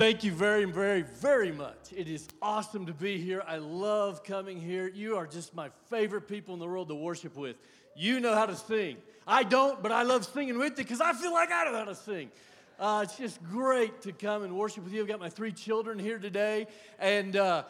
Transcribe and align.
Thank 0.00 0.24
you 0.24 0.32
very, 0.32 0.64
very, 0.64 1.02
very 1.02 1.52
much. 1.52 1.92
It 1.94 2.08
is 2.08 2.26
awesome 2.40 2.86
to 2.86 2.94
be 2.94 3.18
here. 3.18 3.42
I 3.46 3.58
love 3.58 4.24
coming 4.24 4.58
here. 4.58 4.88
You 4.88 5.18
are 5.18 5.26
just 5.26 5.54
my 5.54 5.68
favorite 5.90 6.26
people 6.26 6.54
in 6.54 6.60
the 6.60 6.64
world 6.66 6.88
to 6.88 6.94
worship 6.94 7.36
with. 7.36 7.56
You 7.94 8.18
know 8.18 8.34
how 8.34 8.46
to 8.46 8.56
sing. 8.56 8.96
I 9.26 9.42
don't, 9.42 9.82
but 9.82 9.92
I 9.92 10.04
love 10.04 10.24
singing 10.24 10.56
with 10.56 10.70
you 10.70 10.84
because 10.84 11.02
I 11.02 11.12
feel 11.12 11.34
like 11.34 11.52
I 11.52 11.64
know 11.64 11.76
how 11.76 11.84
to 11.84 11.94
sing. 11.94 12.30
Uh, 12.78 13.02
it's 13.04 13.18
just 13.18 13.44
great 13.44 14.00
to 14.00 14.12
come 14.12 14.42
and 14.42 14.56
worship 14.56 14.84
with 14.84 14.94
you. 14.94 15.02
I've 15.02 15.06
got 15.06 15.20
my 15.20 15.28
three 15.28 15.52
children 15.52 15.98
here 15.98 16.18
today, 16.18 16.66
and 16.98 17.36
uh, 17.36 17.64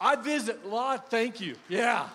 I 0.00 0.16
visit 0.16 0.58
a 0.64 0.68
lot. 0.68 1.08
Thank 1.08 1.40
you. 1.40 1.54
Yeah, 1.68 2.08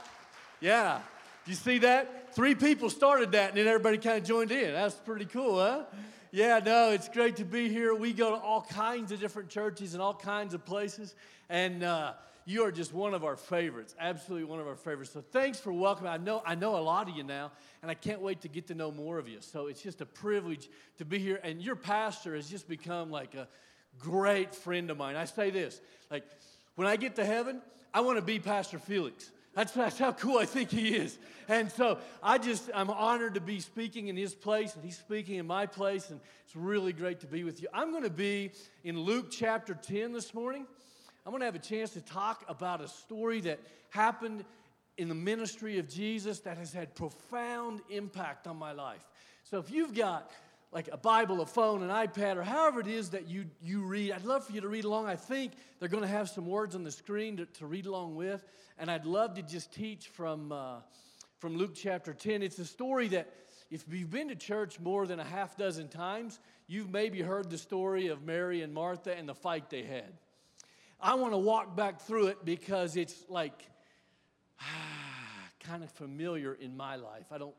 yeah. 0.60 1.00
Do 1.46 1.52
you 1.52 1.56
see 1.56 1.78
that? 1.78 2.36
Three 2.36 2.56
people 2.56 2.90
started 2.90 3.32
that, 3.32 3.52
and 3.52 3.58
then 3.58 3.68
everybody 3.68 4.00
kind 4.00 4.18
of 4.18 4.26
joined 4.26 4.52
in. 4.52 4.74
That's 4.74 4.96
pretty 4.96 5.24
cool, 5.24 5.60
huh? 5.60 5.84
Yeah, 6.36 6.60
no, 6.60 6.92
it's 6.92 7.08
great 7.08 7.38
to 7.38 7.46
be 7.46 7.70
here. 7.70 7.96
We 7.96 8.12
go 8.12 8.32
to 8.32 8.36
all 8.36 8.62
kinds 8.62 9.14
of 9.14 9.22
different 9.22 9.48
churches 9.48 9.94
and 9.94 10.04
all 10.04 10.14
kinds 10.14 10.54
of 10.54 10.66
places, 10.66 11.16
and 11.48 11.82
uh, 11.82 12.12
you 12.44 12.66
are 12.66 12.74
just 12.74 12.94
one 12.94 13.14
of 13.14 13.24
our 13.24 13.38
favorites, 13.38 13.96
absolutely 13.98 14.44
one 14.44 14.60
of 14.60 14.68
our 14.68 14.76
favorites. 14.76 15.12
So 15.14 15.24
thanks 15.32 15.62
for 15.62 15.72
welcoming. 15.72 16.12
I 16.12 16.18
know 16.18 16.44
I 16.46 16.56
know 16.56 16.76
a 16.76 16.84
lot 16.84 17.08
of 17.08 17.16
you 17.16 17.24
now, 17.24 17.54
and 17.82 17.90
I 17.90 17.94
can't 17.94 18.20
wait 18.20 18.42
to 18.42 18.50
get 18.50 18.68
to 18.68 18.76
know 18.76 18.92
more 18.92 19.18
of 19.18 19.30
you. 19.30 19.38
So 19.40 19.68
it's 19.68 19.82
just 19.82 20.02
a 20.02 20.06
privilege 20.06 20.68
to 20.98 21.06
be 21.06 21.20
here, 21.20 21.40
and 21.42 21.62
your 21.62 21.78
pastor 21.78 22.36
has 22.36 22.50
just 22.50 22.68
become 22.68 23.12
like 23.12 23.34
a 23.34 23.48
great 23.98 24.54
friend 24.54 24.92
of 24.92 24.98
mine. 24.98 25.16
I 25.16 25.24
say 25.24 25.52
this, 25.52 25.80
like 26.12 26.26
when 26.76 26.86
I 26.86 26.98
get 26.98 27.16
to 27.16 27.24
heaven, 27.24 27.62
I 27.94 28.02
want 28.02 28.18
to 28.18 28.22
be 28.22 28.40
Pastor 28.40 28.78
Felix. 28.78 29.32
That's, 29.56 29.72
that's 29.72 29.98
how 29.98 30.12
cool 30.12 30.38
I 30.38 30.46
think 30.46 30.70
he 30.70 30.96
is. 30.96 31.18
And 31.48 31.72
so 31.72 32.00
I 32.22 32.38
just, 32.38 32.70
I'm 32.74 32.90
honored 32.90 33.36
to 33.36 33.42
be 33.42 33.62
speaking 33.62 34.10
in 34.10 34.18
his 34.18 34.36
place, 34.36 34.76
and 34.76 34.84
he's 34.84 34.98
speaking 34.98 35.36
in 35.36 35.48
my 35.48 35.66
place, 35.66 36.10
and 36.10 36.20
it's 36.46 36.56
really 36.58 36.92
great 36.92 37.22
to 37.22 37.28
be 37.28 37.46
with 37.46 37.62
you. 37.62 37.70
I'm 37.74 37.92
going 37.92 38.04
to 38.04 38.10
be 38.10 38.52
in 38.84 39.00
Luke 39.00 39.32
chapter 39.32 39.74
10 39.74 40.12
this 40.12 40.34
morning. 40.34 40.68
I'm 41.26 41.32
going 41.32 41.40
to 41.40 41.46
have 41.46 41.56
a 41.56 41.60
chance 41.60 41.92
to 41.92 42.02
talk 42.02 42.44
about 42.50 42.82
a 42.82 42.88
story 42.90 43.40
that 43.42 43.62
happened 43.92 44.44
in 44.98 45.08
the 45.08 45.16
ministry 45.16 45.80
of 45.80 45.88
Jesus 45.88 46.40
that 46.42 46.58
has 46.58 46.74
had 46.74 46.94
profound 46.94 47.82
impact 47.90 48.48
on 48.48 48.58
my 48.58 48.74
life. 48.74 49.06
So 49.44 49.58
if 49.58 49.72
you've 49.72 49.94
got 49.94 50.32
like 50.76 50.90
a 50.92 50.98
Bible, 50.98 51.40
a 51.40 51.46
phone, 51.46 51.84
an 51.84 51.90
iPad, 51.90 52.36
or 52.36 52.44
however 52.44 52.82
it 52.82 52.88
is 52.88 53.12
that 53.12 53.30
you, 53.30 53.46
you 53.64 53.82
read. 53.82 54.12
I'd 54.12 54.26
love 54.26 54.46
for 54.46 54.52
you 54.52 54.60
to 54.60 54.68
read 54.68 54.84
along. 54.84 55.06
I 55.06 55.16
think 55.16 55.54
they're 55.80 55.88
going 55.88 56.04
to 56.04 56.10
have 56.10 56.30
some 56.30 56.46
words 56.46 56.76
on 56.76 56.84
the 56.84 56.92
screen 56.92 57.38
to, 57.38 57.46
to 57.46 57.66
read 57.66 57.86
along 57.86 58.18
with. 58.18 58.44
And 58.78 58.92
I'd 58.92 59.06
love 59.06 59.36
to 59.36 59.42
just 59.42 59.74
teach 59.74 60.10
from, 60.10 60.52
uh, 60.52 60.80
from 61.40 61.56
Luke 61.56 61.76
chapter 61.76 62.14
10. 62.14 62.44
It's 62.44 62.60
a 62.60 62.66
story 62.66 63.08
that, 63.08 63.34
if 63.72 63.86
you've 63.90 64.12
been 64.12 64.28
to 64.28 64.36
church 64.36 64.78
more 64.82 65.08
than 65.08 65.22
a 65.22 65.24
half 65.24 65.56
dozen 65.56 65.88
times, 65.88 66.42
you've 66.68 66.92
maybe 66.92 67.22
heard 67.22 67.50
the 67.50 67.58
story 67.58 68.08
of 68.08 68.24
Mary 68.24 68.62
and 68.62 68.74
Martha 68.74 69.18
and 69.18 69.30
the 69.30 69.34
fight 69.34 69.70
they 69.70 69.84
had. 69.84 70.12
I 71.00 71.14
want 71.14 71.32
to 71.32 71.38
walk 71.38 71.78
back 71.78 72.02
through 72.02 72.28
it 72.28 72.44
because 72.44 72.98
it's 72.98 73.24
like 73.30 73.66
kind 75.62 75.86
of 75.86 75.92
familiar 75.92 76.54
in 76.54 76.76
my 76.76 76.98
life. 76.98 77.28
I 77.32 77.38
don't 77.38 77.56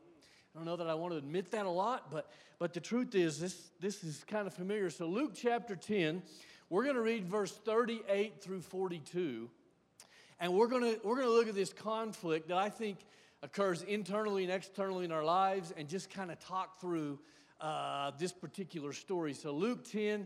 I 0.57 0.59
don't 0.59 0.65
know 0.65 0.75
that 0.77 0.89
I 0.89 0.95
want 0.95 1.13
to 1.13 1.19
admit 1.19 1.51
that 1.51 1.67
a 1.67 1.69
lot, 1.69 2.09
but, 2.09 2.31
but 2.57 2.73
the 2.73 2.79
truth 2.79 3.13
is, 3.13 3.39
this, 3.39 3.69
this 3.79 4.03
is 4.03 4.23
kind 4.27 4.47
of 4.47 4.55
familiar. 4.55 4.89
So, 4.89 5.05
Luke 5.05 5.33
chapter 5.35 5.75
10, 5.75 6.23
we're 6.71 6.81
going 6.83 6.95
to 6.95 7.01
read 7.03 7.27
verse 7.27 7.51
38 7.51 8.41
through 8.41 8.61
42. 8.61 9.51
And 10.39 10.53
we're 10.55 10.65
going 10.65 10.81
to, 10.81 10.99
we're 11.03 11.13
going 11.13 11.27
to 11.27 11.31
look 11.31 11.47
at 11.47 11.53
this 11.53 11.71
conflict 11.71 12.47
that 12.47 12.57
I 12.57 12.69
think 12.69 12.97
occurs 13.43 13.83
internally 13.83 14.45
and 14.45 14.51
externally 14.51 15.05
in 15.05 15.11
our 15.11 15.23
lives 15.23 15.71
and 15.77 15.87
just 15.87 16.09
kind 16.09 16.31
of 16.31 16.39
talk 16.39 16.81
through 16.81 17.19
uh, 17.61 18.09
this 18.17 18.33
particular 18.33 18.93
story. 18.93 19.35
So, 19.35 19.51
Luke 19.51 19.87
10, 19.87 20.25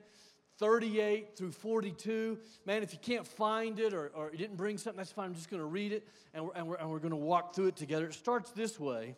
38 0.59 1.35
through 1.35 1.51
42. 1.51 2.39
Man, 2.65 2.83
if 2.83 2.93
you 2.93 2.99
can't 3.01 3.27
find 3.27 3.81
it 3.81 3.93
or, 3.93 4.13
or 4.15 4.29
you 4.31 4.37
didn't 4.37 4.55
bring 4.55 4.77
something, 4.77 4.97
that's 4.97 5.11
fine. 5.11 5.25
I'm 5.25 5.35
just 5.35 5.49
going 5.49 5.61
to 5.61 5.67
read 5.67 5.91
it 5.91 6.07
and 6.33 6.45
we're, 6.45 6.53
and 6.55 6.67
we're, 6.67 6.75
and 6.75 6.89
we're 6.89 6.99
going 6.99 7.09
to 7.09 7.17
walk 7.17 7.53
through 7.53 7.67
it 7.67 7.75
together. 7.75 8.05
It 8.05 8.13
starts 8.13 8.51
this 8.51 8.79
way. 8.79 9.17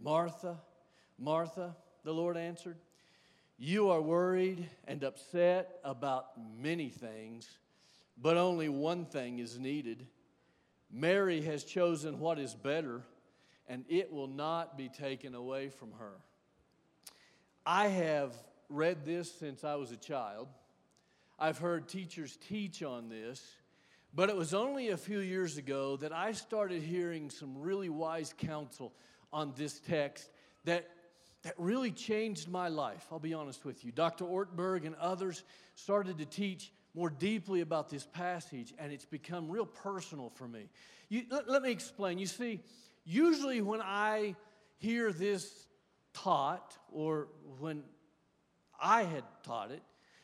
Martha, 0.00 0.58
Martha, 1.18 1.76
the 2.04 2.12
Lord 2.12 2.36
answered, 2.36 2.76
you 3.60 3.90
are 3.90 4.00
worried 4.00 4.68
and 4.86 5.02
upset 5.02 5.80
about 5.82 6.26
many 6.56 6.88
things, 6.90 7.48
but 8.16 8.36
only 8.36 8.68
one 8.68 9.04
thing 9.04 9.40
is 9.40 9.58
needed. 9.58 10.06
Mary 10.92 11.42
has 11.42 11.64
chosen 11.64 12.20
what 12.20 12.38
is 12.38 12.54
better, 12.54 13.02
and 13.66 13.84
it 13.88 14.12
will 14.12 14.28
not 14.28 14.78
be 14.78 14.88
taken 14.88 15.34
away 15.34 15.70
from 15.70 15.90
her. 15.98 16.12
I 17.66 17.88
have 17.88 18.32
read 18.68 19.04
this 19.04 19.30
since 19.30 19.64
I 19.64 19.74
was 19.74 19.90
a 19.90 19.96
child. 19.96 20.46
I've 21.36 21.58
heard 21.58 21.88
teachers 21.88 22.38
teach 22.48 22.84
on 22.84 23.08
this, 23.08 23.44
but 24.14 24.30
it 24.30 24.36
was 24.36 24.54
only 24.54 24.90
a 24.90 24.96
few 24.96 25.18
years 25.18 25.58
ago 25.58 25.96
that 25.96 26.12
I 26.12 26.30
started 26.30 26.82
hearing 26.82 27.28
some 27.28 27.58
really 27.58 27.88
wise 27.88 28.32
counsel 28.38 28.92
on 29.32 29.52
this 29.56 29.80
text 29.80 30.30
that, 30.64 30.88
that 31.42 31.54
really 31.58 31.90
changed 31.90 32.48
my 32.48 32.68
life. 32.68 33.06
I'll 33.10 33.18
be 33.18 33.34
honest 33.34 33.64
with 33.64 33.84
you. 33.84 33.92
Dr. 33.92 34.24
Ortberg 34.24 34.86
and 34.86 34.94
others 34.96 35.44
started 35.74 36.18
to 36.18 36.24
teach 36.26 36.72
more 36.94 37.10
deeply 37.10 37.60
about 37.60 37.88
this 37.88 38.06
passage, 38.06 38.74
and 38.78 38.92
it's 38.92 39.04
become 39.04 39.50
real 39.50 39.66
personal 39.66 40.30
for 40.34 40.48
me. 40.48 40.68
You, 41.08 41.22
let, 41.30 41.48
let 41.48 41.62
me 41.62 41.70
explain. 41.70 42.18
You 42.18 42.26
see, 42.26 42.60
usually 43.04 43.60
when 43.60 43.80
I 43.80 44.34
hear 44.78 45.12
this 45.12 45.66
taught, 46.12 46.76
or 46.92 47.28
when 47.58 47.82
I 48.80 49.04
had 49.04 49.24
taught 49.44 49.70
it, 49.70 49.82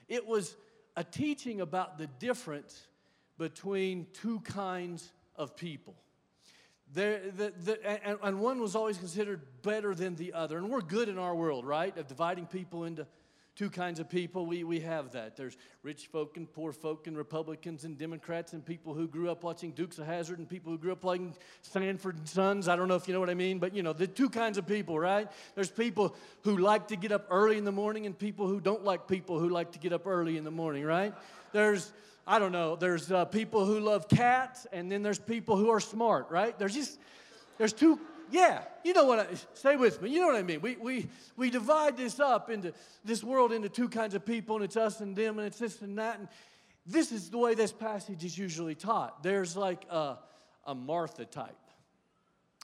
it 0.09 0.27
was 0.27 0.57
a 0.97 1.05
teaching 1.05 1.61
about 1.61 1.99
the 1.99 2.07
difference 2.07 2.87
between 3.39 4.07
two 4.13 4.41
kinds 4.41 5.13
of 5.37 5.57
people. 5.57 5.95
The, 6.95 7.53
the, 7.65 8.07
and, 8.07 8.19
and 8.23 8.41
one 8.41 8.61
was 8.61 8.77
always 8.77 8.99
considered 8.99 9.43
better 9.63 9.95
than 9.95 10.15
the 10.15 10.33
other. 10.33 10.59
And 10.59 10.71
we're 10.71 10.81
good 10.81 11.09
in 11.09 11.19
our 11.19 11.35
world, 11.35 11.67
right? 11.67 11.97
Of 11.99 12.07
dividing 12.07 12.47
people 12.47 12.85
into 12.85 13.07
two 13.57 13.71
kinds 13.71 14.01
of 14.01 14.09
people. 14.09 14.47
We, 14.47 14.65
we 14.65 14.81
have 14.81 15.13
that. 15.13 15.37
There's 15.37 15.57
rich 15.83 16.07
folk 16.07 16.37
and 16.37 16.53
poor 16.53 16.73
folk, 16.73 17.07
and 17.07 17.17
Republicans 17.17 17.85
and 17.85 17.97
Democrats, 17.97 18.53
and 18.53 18.65
people 18.65 18.95
who 18.95 19.07
grew 19.07 19.31
up 19.31 19.45
watching 19.45 19.73
Dukes 19.73 19.99
of 19.99 20.07
Hazzard 20.07 20.39
and 20.39 20.49
people 20.49 20.73
who 20.73 20.79
grew 20.79 20.93
up 20.93 21.01
playing 21.01 21.35
Sanford 21.63 22.17
and 22.17 22.29
Sons. 22.29 22.69
I 22.69 22.77
don't 22.77 22.89
know 22.89 22.97
if 22.97 23.07
you 23.07 23.15
know 23.15 23.21
what 23.21 23.31
I 23.31 23.35
mean, 23.35 23.59
but 23.59 23.75
you 23.75 23.83
know, 23.83 23.93
the 23.93 24.07
two 24.07 24.29
kinds 24.29 24.59
of 24.59 24.67
people, 24.67 24.99
right? 24.99 25.29
There's 25.55 25.71
people 25.71 26.17
who 26.43 26.59
like 26.59 26.89
to 26.89 26.97
get 26.97 27.13
up 27.13 27.27
early 27.31 27.59
in 27.59 27.65
the 27.65 27.73
morning, 27.73 28.07
and 28.07 28.19
people 28.19 28.47
who 28.47 28.61
don't 28.61 28.85
like 28.85 29.07
people 29.09 29.39
who 29.39 29.49
like 29.49 29.73
to 29.73 29.79
get 29.79 29.93
up 29.93 30.07
early 30.07 30.37
in 30.37 30.45
the 30.45 30.51
morning, 30.51 30.85
right? 30.85 31.15
There's 31.53 31.93
I 32.27 32.39
don't 32.39 32.53
know, 32.53 32.77
there's 32.77 33.13
uh, 33.13 33.27
people 33.27 33.67
who 33.67 33.81
love 33.81 34.09
cats, 34.09 34.67
and 34.73 34.91
then 34.91 35.03
there's 35.03 35.19
people 35.19 35.57
who 35.57 35.69
are 35.71 35.81
smart, 35.81 36.31
right? 36.31 36.59
There's 36.59 36.75
just, 36.75 36.99
there's 37.59 37.75
two, 37.75 38.01
yeah, 38.31 38.63
you 38.83 38.95
know 38.95 39.05
what 39.05 39.19
I, 39.19 39.27
stay 39.53 39.77
with 39.77 40.01
me, 40.01 40.11
you 40.11 40.21
know 40.21 40.29
what 40.29 40.37
I 40.37 40.43
mean. 40.43 40.63
We, 40.63 40.77
we, 40.77 41.07
we 41.37 41.51
divide 41.51 41.99
this 41.99 42.19
up 42.21 42.49
into, 42.49 42.73
this 43.05 43.23
world 43.23 43.53
into 43.53 43.69
two 43.69 43.91
kinds 43.91 44.15
of 44.15 44.25
people, 44.25 44.57
and 44.57 44.65
it's 44.65 44.77
us 44.77 45.01
and 45.01 45.15
them, 45.15 45.39
and 45.39 45.47
it's 45.47 45.59
this 45.59 45.83
and 45.83 45.99
that, 45.99 46.19
and 46.19 46.29
this 46.87 47.13
is 47.13 47.29
the 47.31 47.39
way 47.39 47.55
this 47.55 47.73
passage 47.73 48.25
is 48.25 48.37
usually 48.39 48.75
taught. 48.75 49.23
There's 49.23 49.57
like 49.57 49.85
a, 49.91 50.17
a 50.67 50.75
Martha 50.75 51.25
type. 51.25 51.57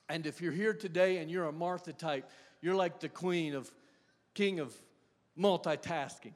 And 0.08 0.26
if 0.26 0.40
you're 0.40 0.52
here 0.52 0.74
today 0.74 1.18
and 1.18 1.30
you're 1.30 1.46
a 1.46 1.52
Martha 1.52 1.92
type, 1.92 2.28
you're 2.60 2.74
like 2.74 3.00
the 3.00 3.08
queen 3.08 3.54
of, 3.54 3.70
king 4.34 4.60
of 4.60 4.74
multitasking. 5.38 6.32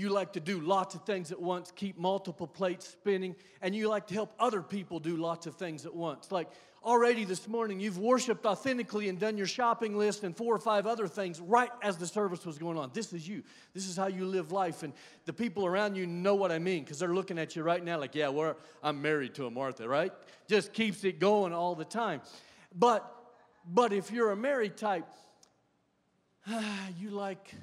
You 0.00 0.08
like 0.08 0.32
to 0.32 0.40
do 0.40 0.60
lots 0.60 0.94
of 0.94 1.04
things 1.04 1.30
at 1.30 1.42
once, 1.42 1.70
keep 1.76 1.98
multiple 1.98 2.46
plates 2.46 2.88
spinning, 2.88 3.36
and 3.60 3.74
you 3.74 3.86
like 3.86 4.06
to 4.06 4.14
help 4.14 4.32
other 4.40 4.62
people 4.62 4.98
do 4.98 5.18
lots 5.18 5.46
of 5.46 5.56
things 5.56 5.84
at 5.84 5.94
once. 5.94 6.32
Like 6.32 6.48
already 6.82 7.24
this 7.24 7.46
morning, 7.46 7.80
you've 7.80 7.98
worshiped 7.98 8.46
authentically 8.46 9.10
and 9.10 9.18
done 9.18 9.36
your 9.36 9.46
shopping 9.46 9.98
list 9.98 10.24
and 10.24 10.34
four 10.34 10.54
or 10.54 10.58
five 10.58 10.86
other 10.86 11.06
things 11.06 11.38
right 11.38 11.68
as 11.82 11.98
the 11.98 12.06
service 12.06 12.46
was 12.46 12.56
going 12.56 12.78
on. 12.78 12.90
This 12.94 13.12
is 13.12 13.28
you. 13.28 13.42
This 13.74 13.86
is 13.86 13.94
how 13.94 14.06
you 14.06 14.24
live 14.24 14.52
life. 14.52 14.82
And 14.84 14.94
the 15.26 15.34
people 15.34 15.66
around 15.66 15.96
you 15.96 16.06
know 16.06 16.34
what 16.34 16.50
I 16.50 16.58
mean 16.58 16.82
because 16.82 16.98
they're 16.98 17.14
looking 17.14 17.38
at 17.38 17.54
you 17.54 17.62
right 17.62 17.84
now 17.84 17.98
like, 17.98 18.14
yeah, 18.14 18.28
well, 18.28 18.56
I'm 18.82 19.02
married 19.02 19.34
to 19.34 19.44
a 19.44 19.50
Martha, 19.50 19.86
right? 19.86 20.14
Just 20.48 20.72
keeps 20.72 21.04
it 21.04 21.20
going 21.20 21.52
all 21.52 21.74
the 21.74 21.84
time. 21.84 22.22
But, 22.74 23.04
but 23.66 23.92
if 23.92 24.10
you're 24.10 24.30
a 24.30 24.36
Mary 24.36 24.70
type, 24.70 25.04
you 26.98 27.10
like 27.10 27.54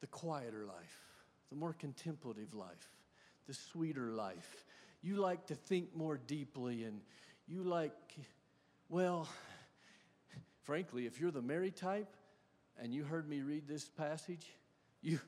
the 0.00 0.06
quieter 0.06 0.64
life. 0.66 0.98
the 1.50 1.56
more 1.56 1.72
contemplative 1.72 2.54
life, 2.54 2.88
the 3.46 3.54
sweeter 3.54 4.10
life. 4.12 4.64
You 5.02 5.16
like 5.16 5.46
to 5.46 5.54
think 5.54 5.94
more 5.94 6.18
deeply, 6.18 6.84
and 6.84 7.00
you 7.46 7.62
like, 7.62 7.92
well, 8.88 9.28
frankly, 10.62 11.06
if 11.06 11.20
you're 11.20 11.30
the 11.30 11.42
Mary 11.42 11.70
type 11.70 12.14
and 12.80 12.92
you 12.92 13.04
heard 13.04 13.28
me 13.28 13.40
read 13.40 13.66
this 13.66 13.88
passage, 13.88 14.46
you, 15.02 15.18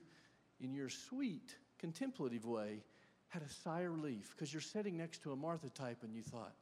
in 0.61 0.75
your 0.75 0.89
sweet, 0.89 1.57
contemplative 1.79 2.45
way, 2.45 2.83
had 3.29 3.43
a 3.43 3.49
sigh 3.49 3.81
of 3.81 3.93
relief 3.93 4.35
because 4.35 4.53
you're 4.53 4.61
sitting 4.61 4.97
next 4.97 5.23
to 5.23 5.33
a 5.33 5.37
Martha 5.37 5.71
type 5.71 5.99
and 6.03 6.15
you 6.15 6.23
thought, 6.23 6.53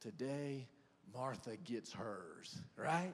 today 0.00 0.66
Martha 1.12 1.56
gets 1.56 1.92
hers, 1.92 2.56
right? 2.76 3.12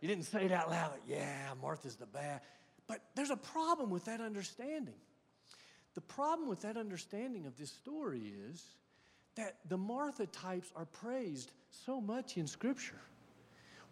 You 0.00 0.08
didn't 0.08 0.24
say 0.24 0.44
it 0.44 0.52
out 0.52 0.70
loud, 0.70 0.94
yeah, 1.06 1.50
Martha's 1.62 1.96
the 1.96 2.06
bad. 2.06 2.40
But 2.90 3.02
there's 3.14 3.30
a 3.30 3.36
problem 3.36 3.88
with 3.88 4.06
that 4.06 4.20
understanding. 4.20 4.96
The 5.94 6.00
problem 6.00 6.48
with 6.48 6.62
that 6.62 6.76
understanding 6.76 7.46
of 7.46 7.56
this 7.56 7.70
story 7.70 8.32
is 8.50 8.64
that 9.36 9.58
the 9.68 9.76
Martha 9.76 10.26
types 10.26 10.72
are 10.74 10.86
praised 10.86 11.52
so 11.70 12.00
much 12.00 12.36
in 12.36 12.48
Scripture. 12.48 13.00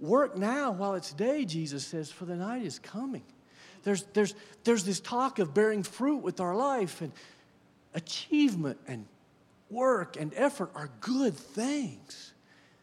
Work 0.00 0.36
now 0.36 0.72
while 0.72 0.94
it's 0.94 1.12
day, 1.12 1.44
Jesus 1.44 1.86
says, 1.86 2.10
for 2.10 2.24
the 2.24 2.34
night 2.34 2.64
is 2.64 2.80
coming. 2.80 3.22
There's, 3.84 4.02
there's, 4.14 4.34
there's 4.64 4.82
this 4.82 4.98
talk 4.98 5.38
of 5.38 5.54
bearing 5.54 5.84
fruit 5.84 6.24
with 6.24 6.40
our 6.40 6.56
life, 6.56 7.00
and 7.00 7.12
achievement 7.94 8.80
and 8.88 9.06
work 9.70 10.16
and 10.18 10.32
effort 10.34 10.72
are 10.74 10.90
good 11.00 11.34
things. 11.34 12.32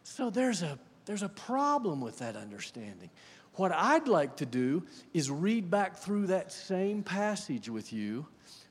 So 0.02 0.30
there's 0.30 0.62
a, 0.62 0.78
there's 1.04 1.22
a 1.22 1.28
problem 1.28 2.00
with 2.00 2.20
that 2.20 2.36
understanding. 2.36 3.10
What 3.56 3.72
I'd 3.72 4.06
like 4.06 4.36
to 4.36 4.46
do 4.46 4.84
is 5.14 5.30
read 5.30 5.70
back 5.70 5.96
through 5.96 6.28
that 6.28 6.52
same 6.52 7.02
passage 7.02 7.68
with 7.70 7.92
you, 7.92 8.26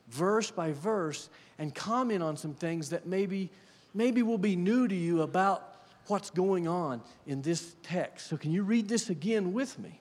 verse 0.09 0.51
by 0.51 0.73
verse, 0.73 1.29
and 1.57 1.73
comment 1.73 2.21
on 2.21 2.37
some 2.37 2.53
things 2.53 2.89
that 2.89 3.07
maybe, 3.07 3.49
maybe 3.95 4.21
will 4.21 4.37
be 4.37 4.55
new 4.55 4.87
to 4.87 4.95
you 4.95 5.23
about 5.23 5.75
what's 6.07 6.29
going 6.29 6.67
on 6.67 7.01
in 7.25 7.41
this 7.41 7.75
text. 7.81 8.27
So, 8.27 8.37
can 8.37 8.51
you 8.51 8.61
read 8.61 8.87
this 8.87 9.09
again 9.09 9.53
with 9.53 9.77
me? 9.79 9.99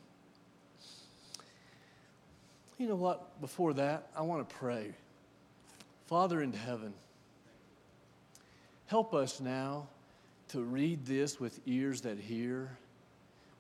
You 2.77 2.89
know 2.89 2.97
what? 2.97 3.41
Before 3.41 3.73
that, 3.75 4.09
I 4.15 4.21
want 4.23 4.47
to 4.47 4.55
pray. 4.55 4.93
Father 6.07 6.43
in 6.43 6.53
heaven, 6.53 6.93
help 8.87 9.15
us 9.15 9.41
now 9.41 9.87
to 10.49 10.63
read 10.63 11.07
this 11.07 11.41
with 11.41 11.59
ears 11.67 12.03
that 12.03 12.19
hear, 12.19 12.77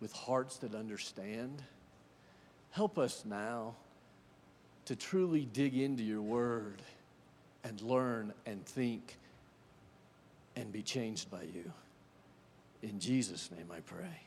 with 0.00 0.12
hearts 0.12 0.58
that 0.58 0.74
understand. 0.74 1.62
Help 2.70 2.98
us 2.98 3.24
now 3.24 3.74
to 4.86 4.96
truly 4.96 5.46
dig 5.52 5.76
into 5.76 6.02
your 6.02 6.22
word 6.22 6.82
and 7.62 7.80
learn 7.80 8.32
and 8.46 8.64
think 8.66 9.16
and 10.56 10.72
be 10.72 10.82
changed 10.82 11.30
by 11.30 11.42
you. 11.42 11.72
In 12.82 12.98
Jesus' 12.98 13.50
name 13.50 13.66
I 13.74 13.80
pray. 13.80 14.20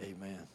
Amen. 0.00 0.46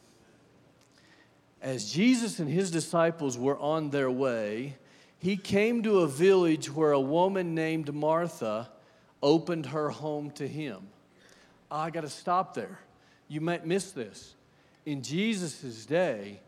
As 1.60 1.92
Jesus 1.92 2.38
and 2.38 2.48
his 2.48 2.70
disciples 2.70 3.36
were 3.36 3.58
on 3.58 3.90
their 3.90 4.10
way, 4.10 4.76
he 5.18 5.36
came 5.36 5.82
to 5.82 6.00
a 6.00 6.06
village 6.06 6.70
where 6.70 6.92
a 6.92 7.00
woman 7.00 7.54
named 7.54 7.92
Martha 7.94 8.68
opened 9.22 9.66
her 9.66 9.88
home 9.88 10.30
to 10.32 10.46
him. 10.46 10.88
I 11.70 11.90
got 11.90 12.02
to 12.02 12.10
stop 12.10 12.54
there. 12.54 12.78
You 13.28 13.40
might 13.40 13.66
miss 13.66 13.92
this. 13.92 14.34
In 14.86 15.02
Jesus' 15.02 15.86
day, 15.86 16.40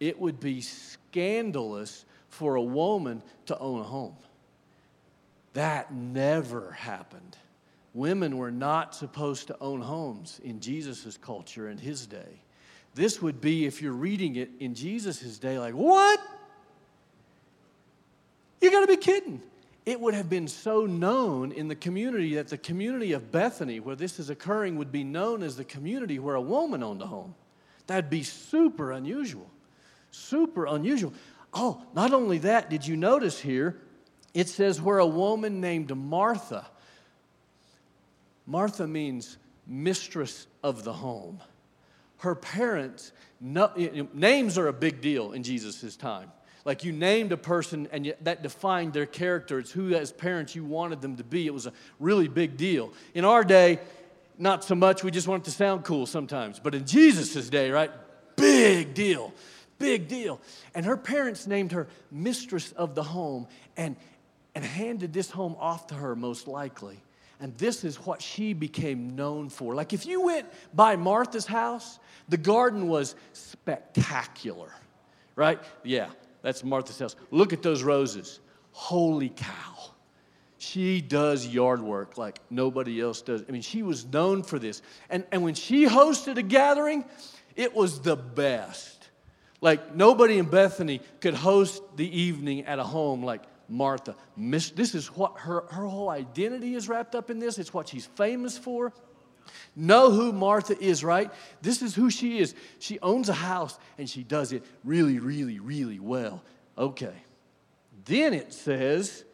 it 0.00 0.18
would 0.18 0.40
be 0.40 0.60
scandalous 0.60 2.04
for 2.28 2.56
a 2.56 2.62
woman 2.62 3.22
to 3.46 3.58
own 3.58 3.80
a 3.80 3.84
home. 3.84 4.16
That 5.52 5.92
never 5.94 6.72
happened. 6.72 7.36
Women 7.94 8.38
were 8.38 8.50
not 8.50 8.94
supposed 8.94 9.46
to 9.46 9.56
own 9.60 9.80
homes 9.80 10.40
in 10.42 10.58
Jesus' 10.58 11.16
culture 11.16 11.68
in 11.68 11.78
his 11.78 12.06
day. 12.06 12.40
This 12.94 13.22
would 13.22 13.40
be, 13.40 13.66
if 13.66 13.80
you're 13.80 13.92
reading 13.92 14.36
it 14.36 14.50
in 14.58 14.74
Jesus' 14.74 15.38
day, 15.38 15.58
like, 15.58 15.74
what? 15.74 16.20
You 18.60 18.70
got 18.70 18.80
to 18.80 18.86
be 18.86 18.96
kidding. 18.96 19.40
It 19.86 20.00
would 20.00 20.14
have 20.14 20.30
been 20.30 20.48
so 20.48 20.86
known 20.86 21.52
in 21.52 21.68
the 21.68 21.74
community 21.74 22.36
that 22.36 22.48
the 22.48 22.56
community 22.56 23.12
of 23.12 23.30
Bethany, 23.30 23.80
where 23.80 23.96
this 23.96 24.18
is 24.18 24.30
occurring, 24.30 24.76
would 24.76 24.90
be 24.90 25.04
known 25.04 25.42
as 25.42 25.56
the 25.56 25.64
community 25.64 26.18
where 26.18 26.36
a 26.36 26.40
woman 26.40 26.82
owned 26.82 27.02
a 27.02 27.06
home. 27.06 27.34
That'd 27.86 28.08
be 28.08 28.22
super 28.22 28.92
unusual. 28.92 29.50
Super 30.10 30.66
unusual. 30.66 31.12
Oh, 31.52 31.82
not 31.94 32.14
only 32.14 32.38
that, 32.38 32.70
did 32.70 32.86
you 32.86 32.96
notice 32.96 33.38
here? 33.38 33.78
It 34.32 34.48
says 34.48 34.80
where 34.80 34.98
a 34.98 35.06
woman 35.06 35.60
named 35.60 35.94
Martha. 35.94 36.66
Martha 38.46 38.86
means 38.86 39.36
mistress 39.66 40.46
of 40.62 40.82
the 40.82 40.92
home. 40.92 41.40
Her 42.18 42.34
parents, 42.34 43.12
no, 43.40 43.70
names 44.14 44.56
are 44.56 44.68
a 44.68 44.72
big 44.72 45.00
deal 45.02 45.32
in 45.32 45.42
Jesus' 45.42 45.94
time. 45.96 46.32
Like 46.64 46.82
you 46.82 46.92
named 46.92 47.32
a 47.32 47.36
person 47.36 47.88
and 47.92 48.14
that 48.22 48.42
defined 48.42 48.94
their 48.94 49.06
character. 49.06 49.58
It's 49.58 49.70
who, 49.70 49.94
as 49.94 50.12
parents, 50.12 50.54
you 50.54 50.64
wanted 50.64 51.02
them 51.02 51.16
to 51.16 51.24
be. 51.24 51.46
It 51.46 51.52
was 51.52 51.66
a 51.66 51.72
really 52.00 52.28
big 52.28 52.56
deal. 52.56 52.92
In 53.14 53.24
our 53.24 53.44
day, 53.44 53.80
not 54.38 54.64
so 54.64 54.74
much. 54.74 55.04
We 55.04 55.10
just 55.10 55.28
want 55.28 55.42
it 55.42 55.44
to 55.46 55.50
sound 55.50 55.84
cool 55.84 56.06
sometimes. 56.06 56.58
But 56.58 56.74
in 56.74 56.86
Jesus' 56.86 57.48
day, 57.50 57.70
right? 57.70 57.90
Big 58.36 58.94
deal. 58.94 59.32
Big 59.78 60.08
deal. 60.08 60.40
And 60.74 60.86
her 60.86 60.96
parents 60.96 61.46
named 61.46 61.72
her 61.72 61.86
mistress 62.10 62.72
of 62.72 62.94
the 62.94 63.02
home 63.02 63.46
and, 63.76 63.96
and 64.54 64.64
handed 64.64 65.12
this 65.12 65.30
home 65.30 65.56
off 65.58 65.88
to 65.88 65.94
her, 65.94 66.16
most 66.16 66.48
likely. 66.48 66.98
And 67.40 67.56
this 67.58 67.84
is 67.84 67.96
what 67.96 68.22
she 68.22 68.54
became 68.54 69.16
known 69.16 69.50
for. 69.50 69.74
Like 69.74 69.92
if 69.92 70.06
you 70.06 70.22
went 70.22 70.46
by 70.72 70.96
Martha's 70.96 71.46
house, 71.46 71.98
the 72.28 72.36
garden 72.36 72.88
was 72.88 73.14
spectacular, 73.32 74.72
right? 75.36 75.60
Yeah, 75.82 76.08
that's 76.44 76.62
Martha's 76.62 76.98
house. 76.98 77.16
Look 77.30 77.54
at 77.54 77.62
those 77.62 77.82
roses. 77.82 78.38
Holy 78.72 79.30
cow. 79.30 79.94
She 80.58 81.00
does 81.00 81.46
yard 81.46 81.80
work 81.80 82.18
like 82.18 82.38
nobody 82.50 83.00
else 83.00 83.22
does. 83.22 83.42
I 83.48 83.50
mean, 83.50 83.62
she 83.62 83.82
was 83.82 84.04
known 84.04 84.42
for 84.42 84.58
this. 84.58 84.82
And, 85.08 85.24
and 85.32 85.42
when 85.42 85.54
she 85.54 85.86
hosted 85.86 86.36
a 86.36 86.42
gathering, 86.42 87.06
it 87.56 87.74
was 87.74 88.00
the 88.00 88.14
best. 88.14 89.08
Like 89.62 89.96
nobody 89.96 90.36
in 90.36 90.44
Bethany 90.44 91.00
could 91.20 91.32
host 91.32 91.82
the 91.96 92.20
evening 92.20 92.66
at 92.66 92.78
a 92.78 92.84
home 92.84 93.24
like 93.24 93.42
Martha. 93.66 94.14
This 94.36 94.94
is 94.94 95.06
what 95.06 95.38
her, 95.38 95.62
her 95.70 95.86
whole 95.86 96.10
identity 96.10 96.74
is 96.74 96.90
wrapped 96.90 97.14
up 97.14 97.30
in 97.30 97.38
this. 97.38 97.58
It's 97.58 97.72
what 97.72 97.88
she's 97.88 98.04
famous 98.04 98.58
for. 98.58 98.92
Know 99.76 100.10
who 100.10 100.32
Martha 100.32 100.78
is, 100.78 101.02
right? 101.04 101.30
This 101.62 101.82
is 101.82 101.94
who 101.94 102.10
she 102.10 102.38
is. 102.38 102.54
She 102.78 102.98
owns 103.00 103.28
a 103.28 103.34
house 103.34 103.78
and 103.98 104.08
she 104.08 104.22
does 104.22 104.52
it 104.52 104.64
really, 104.84 105.18
really, 105.18 105.58
really 105.58 105.98
well. 105.98 106.42
Okay. 106.76 107.14
Then 108.04 108.34
it 108.34 108.52
says 108.52 109.24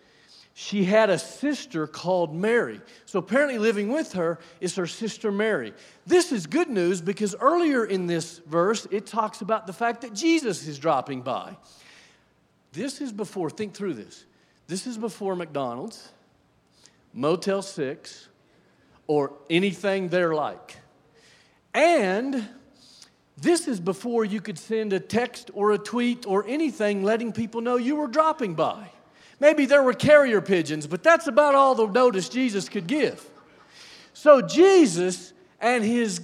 she 0.54 0.84
had 0.84 1.10
a 1.10 1.18
sister 1.18 1.86
called 1.86 2.34
Mary. 2.34 2.80
So 3.06 3.18
apparently, 3.18 3.58
living 3.58 3.90
with 3.90 4.12
her 4.12 4.38
is 4.60 4.76
her 4.76 4.86
sister 4.86 5.32
Mary. 5.32 5.72
This 6.06 6.32
is 6.32 6.46
good 6.46 6.68
news 6.68 7.00
because 7.00 7.34
earlier 7.40 7.84
in 7.84 8.06
this 8.06 8.38
verse, 8.46 8.86
it 8.90 9.06
talks 9.06 9.40
about 9.40 9.66
the 9.66 9.72
fact 9.72 10.02
that 10.02 10.12
Jesus 10.12 10.66
is 10.66 10.78
dropping 10.78 11.22
by. 11.22 11.56
This 12.72 13.00
is 13.00 13.12
before, 13.12 13.50
think 13.50 13.74
through 13.74 13.94
this. 13.94 14.24
This 14.66 14.86
is 14.86 14.98
before 14.98 15.34
McDonald's, 15.34 16.10
Motel 17.12 17.62
6, 17.62 18.28
or 19.10 19.32
anything 19.50 20.06
they're 20.06 20.36
like. 20.36 20.76
And 21.74 22.48
this 23.36 23.66
is 23.66 23.80
before 23.80 24.24
you 24.24 24.40
could 24.40 24.56
send 24.56 24.92
a 24.92 25.00
text 25.00 25.50
or 25.52 25.72
a 25.72 25.78
tweet 25.78 26.26
or 26.28 26.46
anything 26.46 27.02
letting 27.02 27.32
people 27.32 27.60
know 27.60 27.76
you 27.76 27.96
were 27.96 28.06
dropping 28.06 28.54
by. 28.54 28.88
Maybe 29.40 29.66
there 29.66 29.82
were 29.82 29.94
carrier 29.94 30.40
pigeons, 30.40 30.86
but 30.86 31.02
that's 31.02 31.26
about 31.26 31.56
all 31.56 31.74
the 31.74 31.88
notice 31.88 32.28
Jesus 32.28 32.68
could 32.68 32.86
give. 32.86 33.28
So 34.12 34.42
Jesus 34.42 35.32
and 35.60 35.82
his 35.82 36.20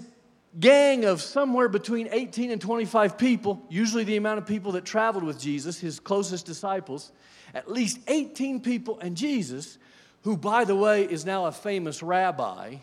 gang 0.60 1.06
of 1.06 1.20
somewhere 1.20 1.68
between 1.68 2.08
18 2.12 2.52
and 2.52 2.60
25 2.60 3.18
people, 3.18 3.66
usually 3.68 4.04
the 4.04 4.16
amount 4.16 4.38
of 4.38 4.46
people 4.46 4.70
that 4.72 4.84
traveled 4.84 5.24
with 5.24 5.40
Jesus, 5.40 5.80
his 5.80 5.98
closest 5.98 6.46
disciples, 6.46 7.10
at 7.52 7.68
least 7.68 7.98
18 8.06 8.60
people 8.60 9.00
and 9.00 9.16
Jesus 9.16 9.78
who, 10.26 10.37
by 10.37 10.64
the 10.64 10.75
way, 10.75 11.04
is 11.04 11.25
now 11.25 11.47
a 11.47 11.52
famous 11.52 12.02
rabbi, 12.02 12.75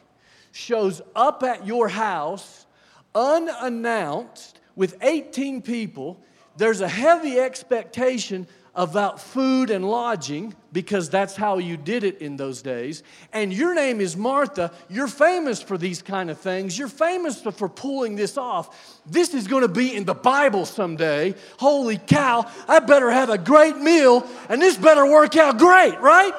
shows 0.54 1.02
up 1.14 1.44
at 1.44 1.68
your 1.68 1.90
house 1.90 2.66
unannounced 3.14 4.62
with 4.78 4.96
18 5.02 5.62
people. 5.62 6.24
There's 6.56 6.80
a 6.80 6.88
heavy 6.88 7.38
expectation 7.38 8.48
about 8.76 9.20
food 9.20 9.72
and 9.72 9.84
lodging 9.84 10.56
because 10.72 11.10
that's 11.10 11.36
how 11.36 11.58
you 11.58 11.76
did 11.76 12.06
it 12.06 12.20
in 12.22 12.38
those 12.38 12.62
days. 12.62 13.04
And 13.34 13.52
your 13.52 13.76
name 13.76 14.00
is 14.00 14.16
Martha. 14.16 14.72
You're 14.90 15.10
famous 15.10 15.62
for 15.62 15.78
these 15.78 16.02
kind 16.02 16.32
of 16.32 16.40
things. 16.40 16.80
You're 16.80 16.88
famous 16.88 17.42
for 17.42 17.68
pulling 17.68 18.16
this 18.16 18.38
off. 18.38 19.02
This 19.06 19.34
is 19.34 19.50
going 19.50 19.64
to 19.64 19.68
be 19.68 19.94
in 19.94 20.06
the 20.06 20.16
Bible 20.16 20.66
someday. 20.66 21.36
Holy 21.60 21.98
cow, 21.98 22.50
I 22.70 22.80
better 22.80 23.12
have 23.12 23.30
a 23.30 23.38
great 23.38 23.76
meal 23.76 24.26
and 24.48 24.62
this 24.62 24.78
better 24.78 25.06
work 25.06 25.36
out 25.36 25.58
great, 25.60 26.00
right? 26.00 26.34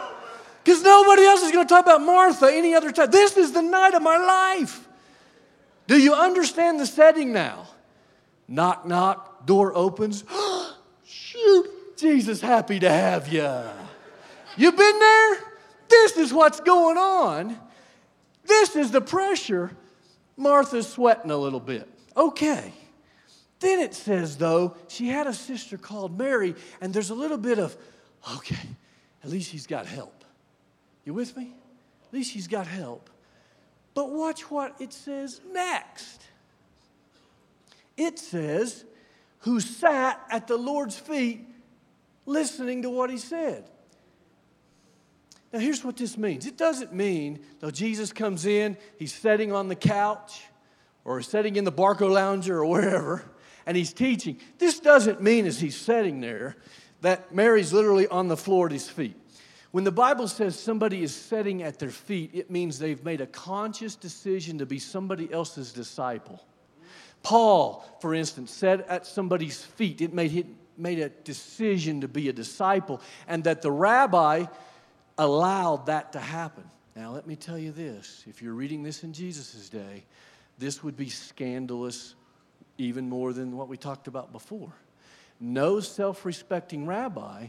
Because 0.64 0.82
nobody 0.82 1.24
else 1.24 1.42
is 1.42 1.52
going 1.52 1.66
to 1.66 1.68
talk 1.68 1.84
about 1.84 2.00
Martha 2.00 2.48
any 2.50 2.74
other 2.74 2.90
time. 2.90 3.10
This 3.10 3.36
is 3.36 3.52
the 3.52 3.60
night 3.60 3.92
of 3.92 4.02
my 4.02 4.16
life. 4.16 4.88
Do 5.86 5.98
you 5.98 6.14
understand 6.14 6.80
the 6.80 6.86
setting 6.86 7.34
now? 7.34 7.68
Knock, 8.48 8.86
knock, 8.86 9.44
door 9.44 9.76
opens. 9.76 10.24
Shoot, 11.04 11.96
Jesus, 11.98 12.40
happy 12.40 12.80
to 12.80 12.88
have 12.88 13.28
you. 13.28 13.46
You've 14.56 14.76
been 14.76 14.98
there? 14.98 15.38
This 15.88 16.16
is 16.16 16.32
what's 16.32 16.60
going 16.60 16.96
on. 16.96 17.58
This 18.46 18.74
is 18.74 18.90
the 18.90 19.02
pressure. 19.02 19.70
Martha's 20.36 20.88
sweating 20.88 21.30
a 21.30 21.36
little 21.36 21.60
bit. 21.60 21.86
Okay. 22.16 22.72
Then 23.60 23.80
it 23.80 23.94
says, 23.94 24.38
though, 24.38 24.76
she 24.88 25.08
had 25.08 25.26
a 25.26 25.34
sister 25.34 25.76
called 25.76 26.18
Mary, 26.18 26.54
and 26.80 26.92
there's 26.92 27.10
a 27.10 27.14
little 27.14 27.38
bit 27.38 27.58
of, 27.58 27.76
okay, 28.36 28.56
at 29.22 29.30
least 29.30 29.50
she's 29.50 29.66
got 29.66 29.86
help. 29.86 30.23
You 31.04 31.14
with 31.14 31.36
me? 31.36 31.54
At 32.08 32.14
least 32.14 32.32
she's 32.32 32.48
got 32.48 32.66
help. 32.66 33.10
But 33.94 34.10
watch 34.10 34.50
what 34.50 34.74
it 34.80 34.92
says 34.92 35.40
next. 35.52 36.22
It 37.96 38.18
says, 38.18 38.84
who 39.40 39.60
sat 39.60 40.20
at 40.30 40.46
the 40.46 40.56
Lord's 40.56 40.98
feet 40.98 41.46
listening 42.26 42.82
to 42.82 42.90
what 42.90 43.10
he 43.10 43.18
said. 43.18 43.70
Now, 45.52 45.60
here's 45.60 45.84
what 45.84 45.96
this 45.96 46.18
means 46.18 46.46
it 46.46 46.56
doesn't 46.56 46.92
mean, 46.92 47.40
though 47.60 47.70
Jesus 47.70 48.12
comes 48.12 48.46
in, 48.46 48.76
he's 48.98 49.14
sitting 49.14 49.52
on 49.52 49.68
the 49.68 49.76
couch 49.76 50.42
or 51.04 51.20
sitting 51.20 51.56
in 51.56 51.64
the 51.64 51.72
BarcaLounger 51.72 52.48
or 52.48 52.66
wherever, 52.66 53.22
and 53.66 53.76
he's 53.76 53.92
teaching. 53.92 54.38
This 54.58 54.80
doesn't 54.80 55.20
mean 55.20 55.46
as 55.46 55.60
he's 55.60 55.76
sitting 55.76 56.20
there 56.20 56.56
that 57.02 57.34
Mary's 57.34 57.72
literally 57.72 58.08
on 58.08 58.28
the 58.28 58.36
floor 58.36 58.66
at 58.66 58.72
his 58.72 58.88
feet. 58.88 59.16
When 59.74 59.82
the 59.82 59.90
Bible 59.90 60.28
says 60.28 60.56
somebody 60.56 61.02
is 61.02 61.12
sitting 61.12 61.64
at 61.64 61.80
their 61.80 61.90
feet, 61.90 62.30
it 62.32 62.48
means 62.48 62.78
they've 62.78 63.04
made 63.04 63.20
a 63.20 63.26
conscious 63.26 63.96
decision 63.96 64.58
to 64.58 64.66
be 64.66 64.78
somebody 64.78 65.32
else's 65.32 65.72
disciple. 65.72 66.40
Paul, 67.24 67.84
for 68.00 68.14
instance, 68.14 68.52
sat 68.52 68.88
at 68.88 69.04
somebody's 69.04 69.64
feet. 69.64 70.00
It 70.00 70.14
made, 70.14 70.32
it 70.32 70.46
made 70.76 71.00
a 71.00 71.08
decision 71.08 72.02
to 72.02 72.06
be 72.06 72.28
a 72.28 72.32
disciple, 72.32 73.00
and 73.26 73.42
that 73.42 73.62
the 73.62 73.72
rabbi 73.72 74.44
allowed 75.18 75.86
that 75.86 76.12
to 76.12 76.20
happen. 76.20 76.70
Now, 76.94 77.10
let 77.10 77.26
me 77.26 77.34
tell 77.34 77.58
you 77.58 77.72
this 77.72 78.22
if 78.28 78.40
you're 78.40 78.54
reading 78.54 78.84
this 78.84 79.02
in 79.02 79.12
Jesus' 79.12 79.68
day, 79.68 80.04
this 80.56 80.84
would 80.84 80.96
be 80.96 81.08
scandalous 81.08 82.14
even 82.78 83.08
more 83.08 83.32
than 83.32 83.56
what 83.56 83.66
we 83.66 83.76
talked 83.76 84.06
about 84.06 84.30
before. 84.30 84.72
No 85.40 85.80
self 85.80 86.24
respecting 86.24 86.86
rabbi 86.86 87.48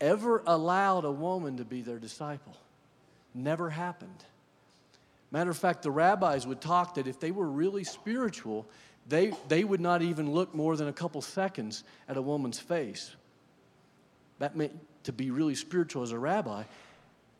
ever 0.00 0.42
allowed 0.46 1.04
a 1.04 1.10
woman 1.10 1.56
to 1.58 1.64
be 1.64 1.82
their 1.82 1.98
disciple. 1.98 2.56
Never 3.34 3.70
happened. 3.70 4.24
Matter 5.30 5.50
of 5.50 5.56
fact, 5.56 5.82
the 5.82 5.90
rabbis 5.90 6.46
would 6.46 6.60
talk 6.60 6.94
that 6.94 7.06
if 7.06 7.20
they 7.20 7.30
were 7.30 7.46
really 7.46 7.84
spiritual, 7.84 8.66
they, 9.08 9.32
they 9.48 9.64
would 9.64 9.80
not 9.80 10.02
even 10.02 10.32
look 10.32 10.54
more 10.54 10.76
than 10.76 10.88
a 10.88 10.92
couple 10.92 11.20
seconds 11.20 11.84
at 12.08 12.16
a 12.16 12.22
woman's 12.22 12.58
face. 12.58 13.14
That 14.38 14.56
meant 14.56 14.72
to 15.04 15.12
be 15.12 15.30
really 15.30 15.54
spiritual 15.54 16.02
as 16.02 16.12
a 16.12 16.18
rabbi. 16.18 16.64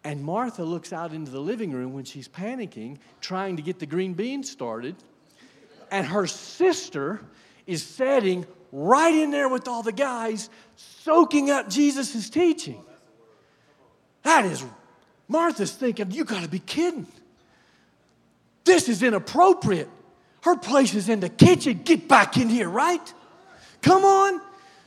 And 0.04 0.22
Martha 0.22 0.62
looks 0.62 0.92
out 0.92 1.12
into 1.12 1.30
the 1.30 1.40
living 1.40 1.72
room 1.72 1.92
when 1.92 2.04
she's 2.04 2.28
panicking, 2.28 2.98
trying 3.20 3.56
to 3.56 3.62
get 3.62 3.78
the 3.78 3.86
green 3.86 4.14
beans 4.14 4.50
started. 4.50 4.96
And 5.90 6.06
her 6.06 6.26
sister 6.26 7.20
is 7.66 7.84
sitting 7.84 8.46
right 8.72 9.14
in 9.14 9.30
there 9.30 9.48
with 9.48 9.68
all 9.68 9.82
the 9.82 9.92
guys, 9.92 10.50
soaking 10.76 11.50
up 11.50 11.68
Jesus' 11.68 12.28
teaching. 12.30 12.82
That 14.22 14.44
is, 14.44 14.64
Martha's 15.28 15.72
thinking, 15.72 16.10
you 16.10 16.24
gotta 16.24 16.48
be 16.48 16.58
kidding. 16.58 17.06
This 18.64 18.88
is 18.88 19.02
inappropriate. 19.02 19.88
Her 20.42 20.56
place 20.56 20.94
is 20.94 21.08
in 21.08 21.20
the 21.20 21.28
kitchen. 21.28 21.82
Get 21.84 22.08
back 22.08 22.36
in 22.36 22.48
here, 22.48 22.68
right? 22.68 23.14
Come 23.82 24.04
on. 24.04 24.40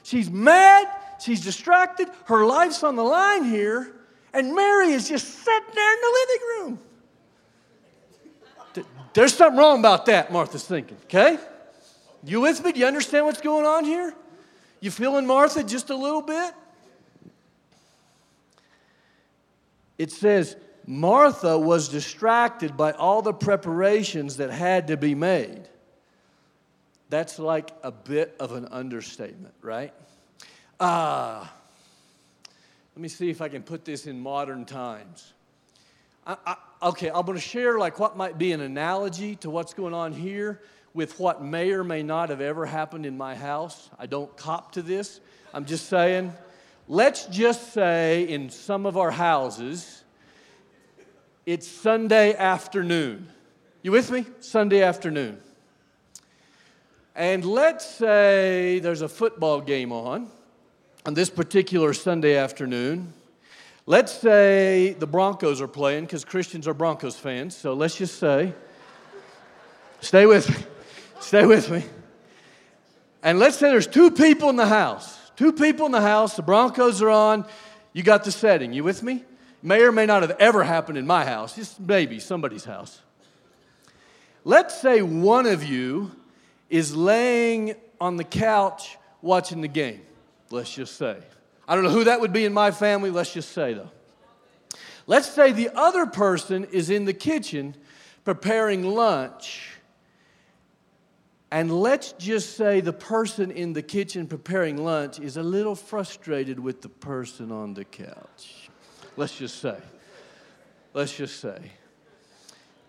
She's 0.03 0.29
mad. 0.29 0.87
She's 1.21 1.41
distracted. 1.41 2.09
Her 2.25 2.45
life's 2.45 2.83
on 2.83 2.95
the 2.95 3.03
line 3.03 3.43
here. 3.45 3.93
And 4.33 4.53
Mary 4.53 4.91
is 4.91 5.09
just 5.09 5.27
sitting 5.27 5.73
there 5.73 5.93
in 5.93 6.01
the 6.01 6.17
living 6.19 6.47
room. 6.49 6.79
There's 9.13 9.33
something 9.33 9.57
wrong 9.57 9.79
about 9.79 10.05
that, 10.05 10.31
Martha's 10.31 10.65
thinking, 10.65 10.97
okay? 11.05 11.37
You 12.23 12.41
with 12.41 12.63
me? 12.63 12.71
Do 12.71 12.79
you 12.79 12.85
understand 12.85 13.25
what's 13.25 13.41
going 13.41 13.65
on 13.65 13.85
here? 13.85 14.13
You 14.81 14.91
feeling 14.91 15.25
Martha 15.25 15.63
just 15.63 15.89
a 15.89 15.95
little 15.95 16.21
bit? 16.21 16.53
It 19.97 20.11
says, 20.11 20.55
Martha 20.85 21.57
was 21.57 21.89
distracted 21.89 22.75
by 22.75 22.93
all 22.93 23.21
the 23.21 23.33
preparations 23.33 24.37
that 24.37 24.49
had 24.49 24.87
to 24.87 24.97
be 24.97 25.13
made. 25.13 25.67
That's 27.09 27.39
like 27.39 27.71
a 27.83 27.91
bit 27.91 28.35
of 28.39 28.53
an 28.53 28.67
understatement, 28.71 29.53
right? 29.61 29.93
Uh, 30.79 31.45
let 32.95 33.01
me 33.01 33.09
see 33.09 33.29
if 33.29 33.41
I 33.41 33.49
can 33.49 33.63
put 33.63 33.83
this 33.83 34.07
in 34.07 34.19
modern 34.19 34.65
times. 34.65 35.33
I, 36.25 36.37
I, 36.45 36.55
okay, 36.89 37.09
I'm 37.09 37.25
going 37.25 37.37
to 37.37 37.41
share 37.41 37.77
like 37.77 37.99
what 37.99 38.15
might 38.15 38.37
be 38.37 38.51
an 38.51 38.61
analogy 38.61 39.35
to 39.37 39.49
what's 39.49 39.73
going 39.73 39.93
on 39.93 40.13
here 40.13 40.61
with 40.93 41.19
what 41.19 41.43
may 41.43 41.71
or 41.71 41.83
may 41.83 42.03
not 42.03 42.29
have 42.29 42.41
ever 42.41 42.65
happened 42.65 43.05
in 43.05 43.17
my 43.17 43.35
house. 43.35 43.89
I 43.97 44.05
don't 44.05 44.35
cop 44.37 44.73
to 44.73 44.81
this. 44.81 45.19
I'm 45.53 45.65
just 45.65 45.87
saying, 45.87 46.33
let's 46.87 47.25
just 47.27 47.73
say 47.73 48.23
in 48.23 48.49
some 48.49 48.85
of 48.85 48.97
our 48.97 49.11
houses, 49.11 50.03
it's 51.45 51.67
Sunday 51.67 52.35
afternoon. 52.35 53.27
You 53.81 53.91
with 53.91 54.11
me? 54.11 54.25
Sunday 54.39 54.83
afternoon. 54.83 55.39
And 57.15 57.43
let's 57.43 57.85
say 57.85 58.79
there's 58.79 59.01
a 59.01 59.09
football 59.09 59.61
game 59.61 59.91
on 59.91 60.29
on 61.05 61.13
this 61.13 61.29
particular 61.29 61.93
Sunday 61.93 62.35
afternoon. 62.35 63.13
Let's 63.85 64.13
say 64.13 64.95
the 64.99 65.07
Broncos 65.07 65.61
are 65.61 65.67
playing 65.67 66.05
because 66.05 66.23
Christians 66.23 66.67
are 66.67 66.73
Broncos 66.73 67.15
fans. 67.15 67.57
So 67.57 67.73
let's 67.73 67.97
just 67.97 68.19
say, 68.19 68.53
stay 70.01 70.25
with 70.27 70.49
me, 70.49 70.65
stay 71.19 71.45
with 71.45 71.69
me. 71.69 71.83
And 73.21 73.39
let's 73.39 73.57
say 73.57 73.69
there's 73.69 73.87
two 73.87 74.11
people 74.11 74.49
in 74.49 74.55
the 74.55 74.67
house. 74.67 75.17
Two 75.35 75.51
people 75.53 75.85
in 75.85 75.91
the 75.91 76.01
house, 76.01 76.35
the 76.35 76.41
Broncos 76.41 77.01
are 77.01 77.09
on. 77.09 77.45
You 77.93 78.03
got 78.03 78.23
the 78.23 78.31
setting. 78.31 78.73
You 78.73 78.83
with 78.83 79.03
me? 79.03 79.23
May 79.61 79.81
or 79.83 79.91
may 79.91 80.05
not 80.05 80.21
have 80.21 80.35
ever 80.39 80.63
happened 80.63 80.97
in 80.97 81.05
my 81.05 81.25
house, 81.25 81.55
just 81.55 81.79
maybe 81.79 82.19
somebody's 82.19 82.63
house. 82.63 83.01
Let's 84.45 84.79
say 84.79 85.01
one 85.01 85.45
of 85.45 85.63
you 85.65 86.11
is 86.69 86.95
laying 86.95 87.75
on 87.99 88.15
the 88.15 88.23
couch 88.23 88.97
watching 89.21 89.61
the 89.61 89.67
game, 89.67 90.01
let's 90.49 90.73
just 90.73 90.95
say. 90.95 91.17
I 91.67 91.75
don't 91.75 91.83
know 91.83 91.89
who 91.89 92.05
that 92.05 92.21
would 92.21 92.31
be 92.31 92.45
in 92.45 92.53
my 92.53 92.71
family, 92.71 93.09
let's 93.09 93.33
just 93.33 93.51
say 93.51 93.73
though. 93.73 93.91
Let's 95.07 95.29
say 95.29 95.51
the 95.51 95.71
other 95.75 96.05
person 96.05 96.65
is 96.65 96.89
in 96.89 97.05
the 97.05 97.13
kitchen 97.13 97.75
preparing 98.23 98.83
lunch. 98.83 99.71
And 101.51 101.81
let's 101.81 102.11
just 102.13 102.55
say 102.55 102.79
the 102.79 102.93
person 102.93 103.49
in 103.49 103.73
the 103.73 103.81
kitchen 103.81 104.27
preparing 104.27 104.77
lunch 104.77 105.19
is 105.19 105.35
a 105.35 105.43
little 105.43 105.75
frustrated 105.75 106.59
with 106.59 106.81
the 106.81 106.89
person 106.89 107.51
on 107.51 107.73
the 107.73 107.85
couch. 107.85 108.69
Let's 109.17 109.35
just 109.35 109.59
say. 109.59 109.77
Let's 110.93 111.15
just 111.15 111.39
say. 111.39 111.71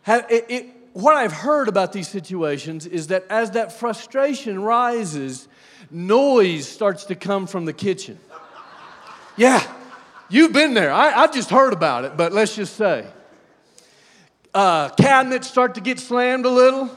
It, 0.07 0.47
it, 0.49 0.67
what 0.93 1.17
I've 1.17 1.33
heard 1.33 1.69
about 1.69 1.93
these 1.93 2.09
situations 2.09 2.85
is 2.87 3.07
that 3.07 3.25
as 3.31 3.52
that 3.52 3.73
frustration 3.73 4.61
rises, 4.61 5.49
noise 5.90 6.69
starts 6.69 7.05
to 7.07 7.14
come 7.14 7.47
from 7.47 7.64
the 7.64 7.73
kitchen. 7.73 8.19
Yeah, 9.37 9.62
you've 10.29 10.52
been 10.52 10.75
there. 10.75 10.93
I, 10.93 11.11
have 11.11 11.33
just 11.33 11.49
heard 11.49 11.73
about 11.73 12.05
it, 12.05 12.17
but 12.17 12.33
let's 12.33 12.55
just 12.55 12.76
say. 12.76 13.07
Uh, 14.52 14.90
cabinets 14.90 15.49
start 15.49 15.76
to 15.76 15.81
get 15.81 15.99
slammed 15.99 16.45
a 16.45 16.50
little. 16.50 16.90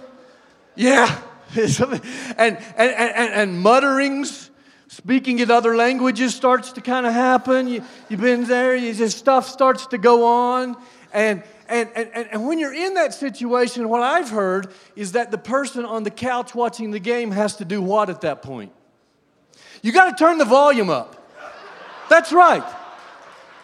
Yeah. 0.75 1.21
and, 2.37 2.57
and, 2.57 2.57
and, 2.77 3.33
and 3.33 3.61
mutterings 3.61 4.49
Speaking 4.93 5.39
in 5.39 5.49
other 5.49 5.75
languages 5.75 6.35
starts 6.35 6.73
to 6.73 6.81
kind 6.81 7.07
of 7.07 7.13
happen. 7.13 7.67
You, 7.67 7.83
you've 8.09 8.21
been 8.21 8.43
there, 8.43 8.75
you 8.75 8.93
just, 8.93 9.17
stuff 9.17 9.49
starts 9.49 9.87
to 9.87 9.97
go 9.97 10.23
on. 10.23 10.77
And, 11.11 11.41
and, 11.67 11.89
and, 11.95 12.27
and 12.31 12.47
when 12.47 12.59
you're 12.59 12.75
in 12.75 12.93
that 12.93 13.11
situation, 13.11 13.89
what 13.89 14.03
I've 14.03 14.29
heard 14.29 14.71
is 14.95 15.13
that 15.13 15.31
the 15.31 15.39
person 15.39 15.83
on 15.83 16.03
the 16.03 16.11
couch 16.11 16.53
watching 16.53 16.91
the 16.91 16.99
game 16.99 17.31
has 17.31 17.55
to 17.55 17.65
do 17.65 17.81
what 17.81 18.11
at 18.11 18.21
that 18.21 18.43
point? 18.43 18.71
You 19.81 19.91
got 19.91 20.15
to 20.15 20.23
turn 20.23 20.37
the 20.37 20.45
volume 20.45 20.91
up. 20.91 21.27
That's 22.07 22.31
right. 22.31 22.63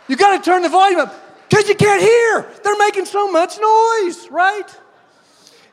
You 0.08 0.15
got 0.15 0.43
to 0.43 0.43
turn 0.43 0.63
the 0.63 0.69
volume 0.69 1.01
up 1.01 1.13
because 1.48 1.69
you 1.69 1.75
can't 1.75 2.01
hear. 2.01 2.51
They're 2.63 2.77
making 2.77 3.05
so 3.05 3.31
much 3.31 3.60
noise, 3.60 4.27
right? 4.31 4.75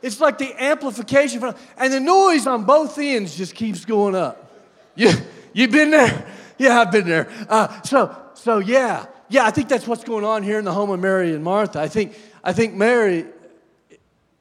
It's 0.01 0.19
like 0.19 0.37
the 0.37 0.53
amplification, 0.61 1.39
from, 1.39 1.55
and 1.77 1.91
the 1.91 1.99
noise 1.99 2.47
on 2.47 2.65
both 2.65 2.97
ends 2.97 3.35
just 3.35 3.55
keeps 3.55 3.85
going 3.85 4.15
up. 4.15 4.51
You, 4.95 5.11
you've 5.53 5.71
been 5.71 5.91
there? 5.91 6.27
Yeah, 6.57 6.79
I've 6.81 6.91
been 6.91 7.07
there. 7.07 7.29
Uh, 7.49 7.81
so, 7.81 8.15
so 8.33 8.59
yeah, 8.59 9.05
yeah, 9.29 9.45
I 9.45 9.51
think 9.51 9.69
that's 9.69 9.87
what's 9.87 10.03
going 10.03 10.23
on 10.23 10.43
here 10.43 10.59
in 10.59 10.65
the 10.65 10.73
home 10.73 10.89
of 10.89 10.99
Mary 10.99 11.33
and 11.33 11.43
Martha. 11.43 11.79
I 11.79 11.87
think, 11.87 12.17
I 12.43 12.53
think 12.53 12.73
Mary 12.73 13.25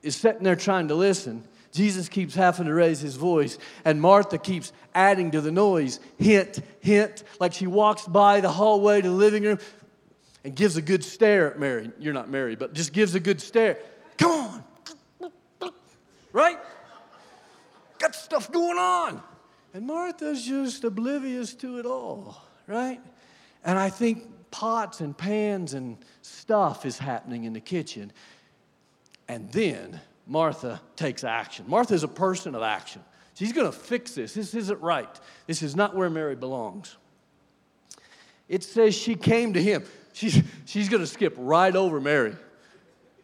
is 0.02 0.16
sitting 0.16 0.42
there 0.42 0.56
trying 0.56 0.88
to 0.88 0.94
listen. 0.94 1.44
Jesus 1.72 2.08
keeps 2.08 2.34
having 2.34 2.66
to 2.66 2.74
raise 2.74 3.00
his 3.00 3.16
voice, 3.16 3.58
and 3.84 4.00
Martha 4.00 4.38
keeps 4.38 4.72
adding 4.94 5.32
to 5.32 5.42
the 5.42 5.52
noise. 5.52 6.00
Hint, 6.16 6.60
hint, 6.80 7.22
like 7.38 7.52
she 7.52 7.66
walks 7.66 8.06
by 8.06 8.40
the 8.40 8.50
hallway 8.50 9.02
to 9.02 9.08
the 9.08 9.14
living 9.14 9.42
room 9.42 9.58
and 10.42 10.54
gives 10.56 10.76
a 10.76 10.82
good 10.82 11.04
stare 11.04 11.50
at 11.50 11.58
Mary. 11.58 11.90
You're 11.98 12.14
not 12.14 12.30
Mary, 12.30 12.56
but 12.56 12.72
just 12.72 12.92
gives 12.92 13.14
a 13.14 13.20
good 13.20 13.42
stare. 13.42 13.78
Come 14.16 14.30
on. 14.30 14.55
Right? 16.36 16.58
Got 17.98 18.14
stuff 18.14 18.52
going 18.52 18.76
on. 18.76 19.22
And 19.72 19.86
Martha's 19.86 20.44
just 20.44 20.84
oblivious 20.84 21.54
to 21.54 21.78
it 21.78 21.86
all, 21.86 22.36
right? 22.66 23.00
And 23.64 23.78
I 23.78 23.88
think 23.88 24.50
pots 24.50 25.00
and 25.00 25.16
pans 25.16 25.72
and 25.72 25.96
stuff 26.20 26.84
is 26.84 26.98
happening 26.98 27.44
in 27.44 27.54
the 27.54 27.60
kitchen. 27.60 28.12
And 29.28 29.50
then 29.50 29.98
Martha 30.26 30.78
takes 30.94 31.24
action. 31.24 31.64
Martha 31.68 31.94
is 31.94 32.02
a 32.02 32.08
person 32.08 32.54
of 32.54 32.60
action. 32.60 33.02
She's 33.32 33.54
going 33.54 33.66
to 33.66 33.72
fix 33.72 34.12
this. 34.12 34.34
This 34.34 34.52
isn't 34.52 34.82
right. 34.82 35.08
This 35.46 35.62
is 35.62 35.74
not 35.74 35.96
where 35.96 36.10
Mary 36.10 36.36
belongs. 36.36 36.98
It 38.46 38.62
says 38.62 38.94
she 38.94 39.14
came 39.14 39.54
to 39.54 39.62
him. 39.62 39.84
She's, 40.12 40.42
she's 40.66 40.90
going 40.90 41.02
to 41.02 41.06
skip 41.06 41.34
right 41.38 41.74
over 41.74 41.98
Mary. 41.98 42.36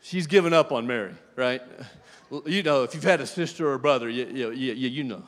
She's 0.01 0.27
given 0.27 0.55
up 0.55 0.73
on 0.73 0.87
Mary, 0.87 1.13
right? 1.37 1.61
You 2.47 2.63
know, 2.63 2.83
if 2.83 2.95
you've 2.95 3.05
had 3.05 3.21
a 3.21 3.27
sister 3.27 3.69
or 3.69 3.75
a 3.75 3.79
brother, 3.79 4.09
you, 4.09 4.27
you, 4.27 4.51
you, 4.53 4.73
you 4.73 5.05
know. 5.05 5.23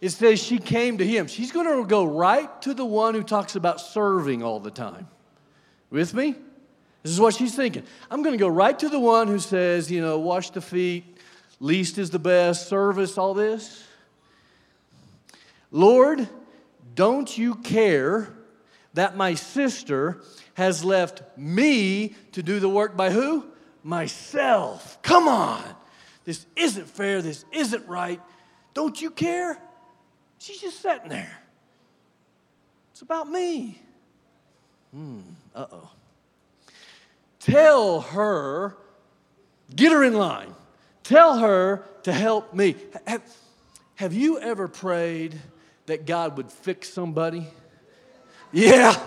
It 0.00 0.10
says 0.10 0.40
she 0.40 0.58
came 0.58 0.98
to 0.98 1.06
him. 1.06 1.26
She's 1.26 1.50
going 1.50 1.66
to 1.66 1.86
go 1.86 2.04
right 2.04 2.62
to 2.62 2.72
the 2.72 2.84
one 2.84 3.14
who 3.14 3.22
talks 3.22 3.56
about 3.56 3.80
serving 3.80 4.42
all 4.42 4.60
the 4.60 4.70
time. 4.70 5.08
With 5.90 6.14
me? 6.14 6.36
This 7.02 7.12
is 7.12 7.20
what 7.20 7.34
she's 7.34 7.54
thinking. 7.54 7.82
I'm 8.10 8.22
going 8.22 8.32
to 8.32 8.38
go 8.38 8.48
right 8.48 8.78
to 8.78 8.88
the 8.88 9.00
one 9.00 9.26
who 9.26 9.38
says, 9.38 9.90
you 9.90 10.00
know, 10.00 10.18
wash 10.18 10.50
the 10.50 10.60
feet, 10.60 11.16
least 11.58 11.98
is 11.98 12.10
the 12.10 12.18
best, 12.18 12.68
service, 12.68 13.18
all 13.18 13.34
this. 13.34 13.84
Lord, 15.72 16.28
don't 16.94 17.36
you 17.36 17.56
care 17.56 18.32
that 18.94 19.16
my 19.16 19.34
sister 19.34 20.22
has 20.54 20.84
left 20.84 21.22
me 21.36 22.14
to 22.32 22.42
do 22.42 22.60
the 22.60 22.68
work 22.68 22.96
by 22.96 23.10
who? 23.10 23.46
Myself. 23.82 25.00
Come 25.02 25.28
on. 25.28 25.62
This 26.24 26.46
isn't 26.56 26.86
fair. 26.86 27.22
This 27.22 27.44
isn't 27.52 27.86
right. 27.88 28.20
Don't 28.74 29.00
you 29.00 29.10
care? 29.10 29.58
She's 30.38 30.60
just 30.60 30.80
sitting 30.80 31.08
there. 31.08 31.38
It's 32.92 33.02
about 33.02 33.30
me. 33.30 33.80
Hmm, 34.92 35.20
uh 35.54 35.66
oh. 35.72 35.90
Tell 37.38 38.02
her, 38.02 38.76
get 39.74 39.92
her 39.92 40.04
in 40.04 40.14
line. 40.14 40.54
Tell 41.02 41.38
her 41.38 41.84
to 42.02 42.12
help 42.12 42.54
me. 42.54 42.76
Have, 43.06 43.22
have 43.94 44.12
you 44.12 44.38
ever 44.38 44.68
prayed 44.68 45.38
that 45.86 46.06
God 46.06 46.36
would 46.36 46.52
fix 46.52 46.92
somebody? 46.92 47.46
Yeah, 48.52 49.00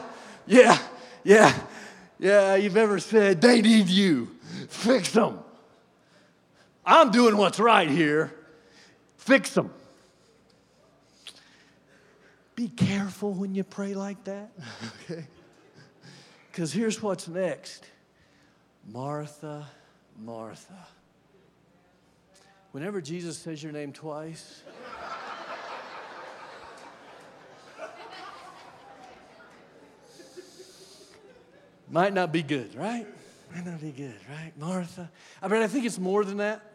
yeah, 0.48 0.78
yeah, 1.24 1.54
yeah. 2.18 2.56
You've 2.56 2.78
ever 2.78 3.00
said, 3.00 3.42
they 3.42 3.62
need 3.62 3.88
you, 3.88 4.33
fix 4.70 5.12
them. 5.12 5.40
I'm 6.86 7.12
doing 7.12 7.38
what's 7.38 7.60
right 7.60 7.90
here, 7.90 8.34
fix 9.18 9.54
them. 9.54 9.74
Be 12.56 12.68
careful 12.68 13.34
when 13.34 13.56
you 13.56 13.64
pray 13.64 13.94
like 13.94 14.24
that, 14.26 14.52
okay? 15.12 15.26
Because 16.52 16.72
here's 16.72 17.02
what's 17.02 17.28
next 17.28 17.86
Martha, 18.88 19.68
Martha. 20.20 20.88
Whenever 22.72 23.02
Jesus 23.02 23.38
says 23.38 23.62
your 23.62 23.72
name 23.72 23.94
twice, 23.94 24.64
might 31.90 32.14
not 32.14 32.32
be 32.32 32.42
good, 32.42 32.76
right? 32.76 33.08
Not 33.54 33.82
be 33.82 33.92
good, 33.92 34.16
right? 34.30 34.52
Martha. 34.58 35.10
I 35.42 35.48
mean, 35.48 35.62
I 35.62 35.68
think 35.68 35.86
it's 35.86 36.00
more 36.00 36.26
than 36.26 36.38
that. 36.38 36.72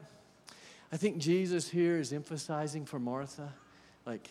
I 0.92 0.96
think 0.96 1.18
Jesus 1.18 1.68
here 1.68 1.98
is 1.98 2.12
emphasizing 2.12 2.86
for 2.86 2.98
Martha, 2.98 3.52
like, 4.06 4.30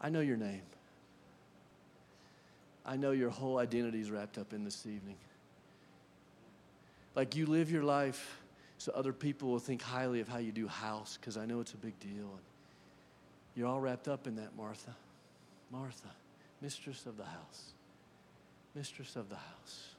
I 0.00 0.10
know 0.10 0.20
your 0.20 0.36
name. 0.36 0.62
I 2.84 2.96
know 2.96 3.12
your 3.12 3.30
whole 3.30 3.58
identity 3.58 4.00
is 4.00 4.10
wrapped 4.10 4.38
up 4.38 4.52
in 4.52 4.64
this 4.64 4.86
evening. 4.86 5.16
Like 7.14 7.36
you 7.36 7.46
live 7.46 7.70
your 7.70 7.84
life 7.84 8.38
so 8.78 8.92
other 8.94 9.12
people 9.12 9.48
will 9.48 9.60
think 9.60 9.80
highly 9.80 10.20
of 10.20 10.28
how 10.28 10.38
you 10.38 10.50
do 10.50 10.66
house, 10.66 11.16
because 11.20 11.36
I 11.36 11.46
know 11.46 11.60
it's 11.60 11.72
a 11.72 11.76
big 11.76 11.98
deal. 12.00 12.10
And 12.10 12.42
you're 13.54 13.68
all 13.68 13.80
wrapped 13.80 14.08
up 14.08 14.26
in 14.26 14.36
that, 14.36 14.56
Martha. 14.56 14.94
Martha, 15.70 16.08
mistress 16.60 17.06
of 17.06 17.16
the 17.16 17.24
house. 17.24 17.72
Mistress 18.74 19.14
of 19.14 19.28
the 19.28 19.36
house. 19.36 19.90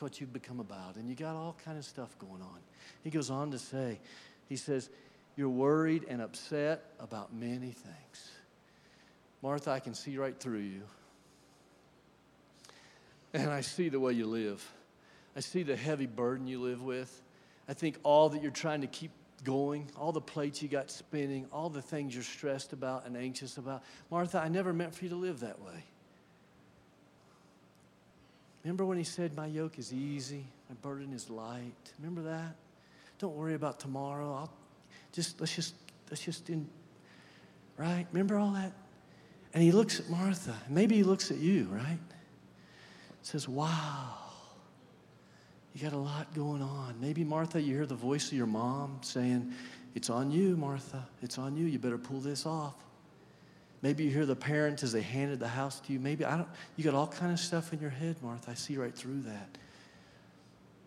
It's 0.00 0.02
what 0.02 0.18
you've 0.18 0.32
become 0.32 0.60
about. 0.60 0.96
And 0.96 1.10
you 1.10 1.14
got 1.14 1.36
all 1.36 1.54
kind 1.62 1.76
of 1.76 1.84
stuff 1.84 2.18
going 2.18 2.40
on. 2.40 2.58
He 3.04 3.10
goes 3.10 3.28
on 3.28 3.50
to 3.50 3.58
say, 3.58 4.00
he 4.48 4.56
says, 4.56 4.88
you're 5.36 5.50
worried 5.50 6.06
and 6.08 6.22
upset 6.22 6.84
about 6.98 7.34
many 7.34 7.72
things. 7.72 8.30
Martha, 9.42 9.72
I 9.72 9.78
can 9.78 9.92
see 9.92 10.16
right 10.16 10.34
through 10.40 10.60
you. 10.60 10.80
And 13.34 13.50
I 13.50 13.60
see 13.60 13.90
the 13.90 14.00
way 14.00 14.14
you 14.14 14.24
live. 14.24 14.66
I 15.36 15.40
see 15.40 15.64
the 15.64 15.76
heavy 15.76 16.06
burden 16.06 16.46
you 16.46 16.62
live 16.62 16.82
with. 16.82 17.20
I 17.68 17.74
think 17.74 17.98
all 18.02 18.30
that 18.30 18.40
you're 18.40 18.50
trying 18.52 18.80
to 18.80 18.86
keep 18.86 19.10
going, 19.44 19.90
all 19.98 20.12
the 20.12 20.20
plates 20.22 20.62
you 20.62 20.68
got 20.70 20.90
spinning, 20.90 21.44
all 21.52 21.68
the 21.68 21.82
things 21.82 22.14
you're 22.14 22.24
stressed 22.24 22.72
about 22.72 23.04
and 23.04 23.18
anxious 23.18 23.58
about. 23.58 23.82
Martha, 24.10 24.40
I 24.40 24.48
never 24.48 24.72
meant 24.72 24.94
for 24.94 25.04
you 25.04 25.10
to 25.10 25.16
live 25.16 25.40
that 25.40 25.60
way. 25.60 25.84
Remember 28.64 28.84
when 28.84 28.98
he 28.98 29.04
said, 29.04 29.34
My 29.36 29.46
yoke 29.46 29.78
is 29.78 29.92
easy, 29.92 30.44
my 30.68 30.74
burden 30.82 31.12
is 31.12 31.30
light? 31.30 31.92
Remember 31.98 32.22
that? 32.22 32.56
Don't 33.18 33.34
worry 33.34 33.54
about 33.54 33.80
tomorrow. 33.80 34.34
I'll 34.34 34.52
just 35.12 35.40
let's 35.40 35.54
just 35.54 35.74
let's 36.10 36.22
just 36.22 36.50
in 36.50 36.68
right? 37.80 38.06
Remember 38.12 38.36
all 38.36 38.50
that? 38.52 38.72
And 39.54 39.62
he 39.62 39.72
looks 39.72 39.98
at 39.98 40.08
Martha. 40.10 40.54
Maybe 40.68 40.96
he 40.96 41.02
looks 41.02 41.30
at 41.30 41.38
you, 41.38 41.66
right? 41.70 41.98
Says, 43.22 43.48
Wow. 43.48 44.16
You 45.72 45.82
got 45.82 45.92
a 45.92 45.98
lot 45.98 46.34
going 46.34 46.62
on. 46.62 46.96
Maybe, 47.00 47.22
Martha, 47.22 47.60
you 47.60 47.74
hear 47.74 47.86
the 47.86 47.94
voice 47.94 48.26
of 48.26 48.36
your 48.36 48.46
mom 48.46 48.98
saying, 49.02 49.52
It's 49.94 50.10
on 50.10 50.30
you, 50.30 50.56
Martha. 50.56 51.06
It's 51.22 51.38
on 51.38 51.56
you. 51.56 51.66
You 51.66 51.78
better 51.78 51.98
pull 51.98 52.20
this 52.20 52.44
off. 52.44 52.74
Maybe 53.82 54.04
you 54.04 54.10
hear 54.10 54.26
the 54.26 54.36
parents 54.36 54.82
as 54.82 54.92
they 54.92 55.00
handed 55.00 55.40
the 55.40 55.48
house 55.48 55.80
to 55.80 55.92
you. 55.92 55.98
Maybe, 55.98 56.24
I 56.24 56.36
don't, 56.36 56.48
you 56.76 56.84
got 56.84 56.94
all 56.94 57.06
kind 57.06 57.32
of 57.32 57.40
stuff 57.40 57.72
in 57.72 57.80
your 57.80 57.90
head, 57.90 58.16
Martha. 58.22 58.50
I 58.50 58.54
see 58.54 58.76
right 58.76 58.94
through 58.94 59.22
that. 59.22 59.48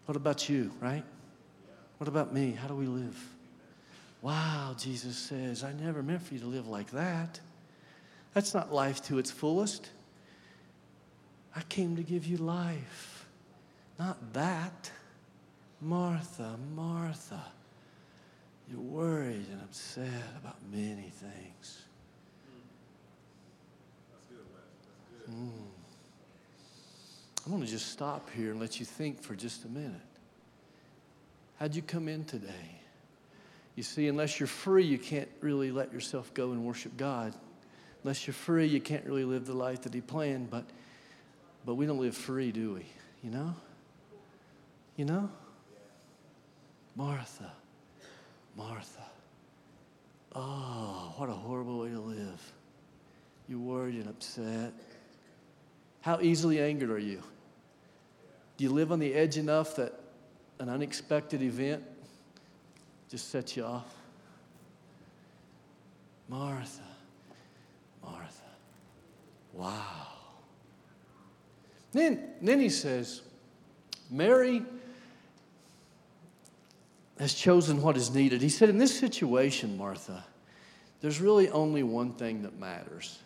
What 0.06 0.16
about 0.16 0.48
you, 0.50 0.72
right? 0.80 1.04
What 1.98 2.08
about 2.08 2.34
me? 2.34 2.52
How 2.52 2.68
do 2.68 2.76
we 2.76 2.86
live? 2.86 3.18
Wow, 4.22 4.76
Jesus 4.78 5.18
says, 5.18 5.64
I 5.64 5.74
never 5.74 6.04
meant 6.04 6.22
for 6.22 6.34
you 6.34 6.40
to 6.42 6.46
live 6.46 6.68
like 6.68 6.92
that. 6.92 7.40
That's 8.34 8.54
not 8.54 8.74
life 8.74 9.04
to 9.06 9.18
its 9.18 9.32
fullest. 9.32 9.90
I 11.56 11.62
came 11.64 11.96
to 11.96 12.04
give 12.04 12.26
you 12.26 12.38
life 12.38 13.14
not 14.00 14.34
that. 14.34 14.92
Martha, 15.82 16.58
Martha, 16.76 17.44
you're 18.70 18.80
worried 18.80 19.46
and 19.52 19.62
upset 19.62 20.08
about 20.42 20.56
many 20.72 21.12
things. 21.12 21.84
Mm. 25.30 25.50
I 27.46 27.50
want 27.50 27.66
to 27.66 27.70
just 27.70 27.92
stop 27.92 28.30
here 28.32 28.52
and 28.52 28.60
let 28.60 28.80
you 28.80 28.86
think 28.86 29.22
for 29.22 29.36
just 29.36 29.66
a 29.66 29.68
minute. 29.68 29.92
How'd 31.60 31.76
you 31.76 31.82
come 31.82 32.08
in 32.08 32.24
today? 32.24 32.80
You 33.76 33.84
see, 33.84 34.08
unless 34.08 34.40
you're 34.40 34.48
free, 34.48 34.86
you 34.86 34.98
can't 34.98 35.30
really 35.42 35.72
let 35.72 35.92
yourself 35.92 36.34
go 36.34 36.52
and 36.52 36.64
worship 36.64 36.96
God. 36.96 37.34
Unless 38.04 38.28
you're 38.28 38.34
free, 38.34 38.68
you 38.68 38.80
can't 38.80 39.06
really 39.06 39.24
live 39.24 39.46
the 39.46 39.54
life 39.54 39.82
that 39.82 39.94
He 39.94 40.02
planned. 40.02 40.50
But, 40.50 40.66
but 41.66 41.76
we 41.76 41.86
don't 41.86 42.00
live 42.00 42.16
free, 42.16 42.52
do 42.52 42.74
we? 42.74 42.86
You 43.24 43.32
know? 43.32 43.56
You 44.96 45.06
know? 45.06 45.30
Martha, 46.96 47.52
Martha. 48.56 49.02
Oh, 50.36 51.14
what 51.18 51.30
a 51.30 51.34
horrible 51.34 51.80
way 51.80 51.90
to 51.90 52.00
live. 52.00 52.54
You're 53.48 53.60
worried 53.60 53.96
and 53.96 54.08
upset. 54.08 54.74
How 56.04 56.20
easily 56.20 56.60
angered 56.60 56.92
are 56.92 57.00
you? 57.00 57.24
Do 58.58 58.66
you 58.66 58.72
live 58.72 58.92
on 58.92 59.00
the 59.00 59.14
edge 59.14 59.38
enough 59.38 59.78
that 59.78 59.98
an 60.60 60.68
unexpected 60.68 61.42
event 61.42 61.82
just 63.10 63.30
sets 63.30 63.56
you 63.56 63.64
off? 63.64 63.86
Martha, 66.28 66.82
Martha. 68.04 68.42
Wow. 69.54 70.08
Then, 71.94 72.32
then 72.42 72.60
he 72.60 72.68
says, 72.68 73.22
Mary 74.12 74.62
has 77.18 77.34
chosen 77.34 77.82
what 77.82 77.96
is 77.96 78.14
needed. 78.14 78.42
He 78.42 78.50
said, 78.50 78.68
In 78.68 78.78
this 78.78 79.00
situation, 79.00 79.78
Martha, 79.78 80.26
there's 81.00 81.22
really 81.22 81.50
only 81.50 81.84
one 81.84 82.12
thing 82.12 82.42
that 82.42 82.60
matters. 82.60 83.20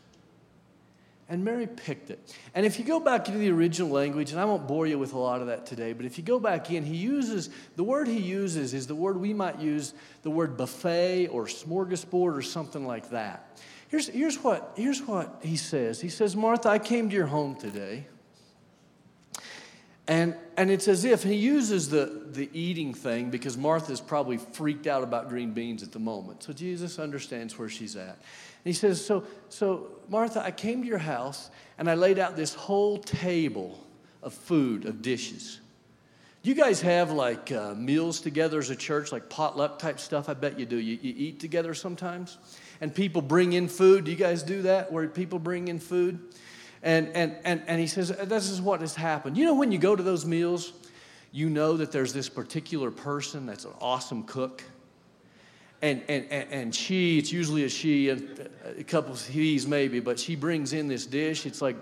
And 1.29 1.43
Mary 1.43 1.67
picked 1.67 2.09
it. 2.09 2.33
And 2.55 2.65
if 2.65 2.79
you 2.79 2.85
go 2.85 3.01
back 3.01 3.27
into 3.27 3.39
the 3.39 3.51
original 3.51 3.89
language, 3.89 4.31
and 4.31 4.39
I 4.39 4.45
won't 4.45 4.65
bore 4.65 4.87
you 4.87 4.97
with 4.97 5.11
a 5.11 5.17
lot 5.17 5.41
of 5.41 5.47
that 5.47 5.65
today, 5.65 5.91
but 5.91 6.05
if 6.05 6.17
you 6.17 6.23
go 6.23 6.39
back 6.39 6.71
in, 6.71 6.85
he 6.85 6.95
uses, 6.95 7.49
the 7.75 7.83
word 7.83 8.07
he 8.07 8.19
uses 8.19 8.73
is 8.73 8.87
the 8.87 8.95
word 8.95 9.17
we 9.17 9.33
might 9.33 9.59
use, 9.59 9.93
the 10.23 10.29
word 10.29 10.55
buffet 10.55 11.27
or 11.27 11.45
smorgasbord 11.45 12.37
or 12.37 12.41
something 12.41 12.87
like 12.87 13.09
that. 13.09 13.59
Here's, 13.89 14.07
here's, 14.07 14.37
what, 14.41 14.73
here's 14.75 15.01
what 15.01 15.39
he 15.43 15.57
says 15.57 15.99
He 15.99 16.09
says, 16.09 16.35
Martha, 16.35 16.69
I 16.69 16.79
came 16.79 17.09
to 17.09 17.15
your 17.15 17.27
home 17.27 17.55
today. 17.55 18.05
And, 20.09 20.35
and 20.55 20.71
it's 20.71 20.87
as 20.87 21.03
if 21.03 21.21
he 21.21 21.35
uses 21.35 21.89
the, 21.89 22.23
the 22.31 22.49
eating 22.57 22.93
thing 22.93 23.29
because 23.29 23.57
Martha's 23.57 23.99
probably 23.99 24.37
freaked 24.37 24.87
out 24.87 25.03
about 25.03 25.27
green 25.27 25.51
beans 25.51 25.83
at 25.83 25.91
the 25.91 25.99
moment. 25.99 26.43
So 26.43 26.53
Jesus 26.53 26.97
understands 26.97 27.59
where 27.59 27.67
she's 27.67 27.97
at. 27.97 28.17
He 28.67 28.73
says, 28.73 29.03
So, 29.03 29.25
so 29.49 29.87
Martha, 30.09 30.41
I 30.43 30.51
came 30.51 30.81
to 30.81 30.87
your 30.87 30.97
house 30.97 31.49
and 31.77 31.89
I 31.89 31.93
laid 31.93 32.19
out 32.19 32.35
this 32.35 32.53
whole 32.53 32.97
table 32.97 33.79
of 34.23 34.33
food, 34.33 34.85
of 34.85 35.01
dishes. 35.01 35.59
You 36.43 36.55
guys 36.55 36.79
have 36.81 37.11
like 37.11 37.51
uh, 37.51 37.73
meals 37.75 38.21
together 38.21 38.59
as 38.59 38.69
a 38.69 38.75
church, 38.75 39.11
like 39.11 39.29
potluck 39.29 39.79
type 39.79 39.99
stuff? 39.99 40.29
I 40.29 40.33
bet 40.33 40.57
you 40.59 40.65
do. 40.65 40.77
You, 40.77 40.97
you 41.01 41.13
eat 41.17 41.39
together 41.39 41.73
sometimes? 41.73 42.37
And 42.79 42.93
people 42.93 43.21
bring 43.21 43.53
in 43.53 43.67
food. 43.67 44.05
Do 44.05 44.11
you 44.11 44.17
guys 44.17 44.43
do 44.43 44.61
that 44.61 44.91
where 44.91 45.07
people 45.07 45.39
bring 45.39 45.67
in 45.67 45.79
food? 45.79 46.19
And, 46.83 47.09
and, 47.09 47.35
and, 47.43 47.63
and 47.67 47.81
he 47.81 47.87
says, 47.87 48.09
This 48.09 48.49
is 48.49 48.61
what 48.61 48.81
has 48.81 48.95
happened. 48.95 49.35
You 49.37 49.45
know, 49.45 49.55
when 49.55 49.71
you 49.71 49.77
go 49.77 49.95
to 49.95 50.03
those 50.03 50.25
meals, 50.25 50.71
you 51.31 51.49
know 51.49 51.77
that 51.77 51.91
there's 51.91 52.13
this 52.13 52.29
particular 52.29 52.91
person 52.91 53.45
that's 53.45 53.65
an 53.65 53.73
awesome 53.81 54.23
cook. 54.23 54.63
And, 55.81 56.01
and, 56.09 56.25
and, 56.31 56.73
she, 56.73 57.19
it's 57.19 57.31
usually 57.31 57.63
a 57.63 57.69
she, 57.69 58.09
and 58.09 58.49
a 58.77 58.83
couple 58.83 59.13
of 59.13 59.25
he's 59.27 59.67
maybe, 59.67 59.99
but 59.99 60.19
she 60.19 60.35
brings 60.35 60.73
in 60.73 60.87
this 60.87 61.05
dish. 61.05 61.45
It's 61.45 61.61
like, 61.61 61.75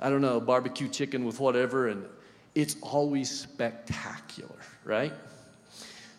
I 0.00 0.08
don't 0.08 0.20
know, 0.20 0.40
barbecue 0.40 0.88
chicken 0.88 1.24
with 1.24 1.40
whatever, 1.40 1.88
and 1.88 2.04
it's 2.54 2.76
always 2.80 3.28
spectacular, 3.28 4.54
right? 4.84 5.12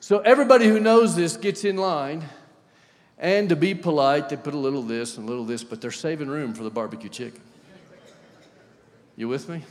So 0.02 0.20
everybody 0.20 0.68
who 0.68 0.80
knows 0.82 1.16
this 1.16 1.38
gets 1.38 1.64
in 1.64 1.78
line, 1.78 2.26
and 3.18 3.48
to 3.50 3.56
be 3.56 3.76
polite, 3.76 4.28
they 4.30 4.36
put 4.36 4.54
a 4.54 4.58
little 4.58 4.82
this 4.82 5.18
and 5.18 5.26
a 5.26 5.30
little 5.30 5.46
this, 5.46 5.64
but 5.64 5.80
they're 5.80 5.92
saving 5.92 6.28
room 6.28 6.54
for 6.54 6.64
the 6.64 6.70
barbecue 6.70 7.10
chicken. 7.10 7.42
You 9.16 9.28
with 9.28 9.48
me? 9.48 9.64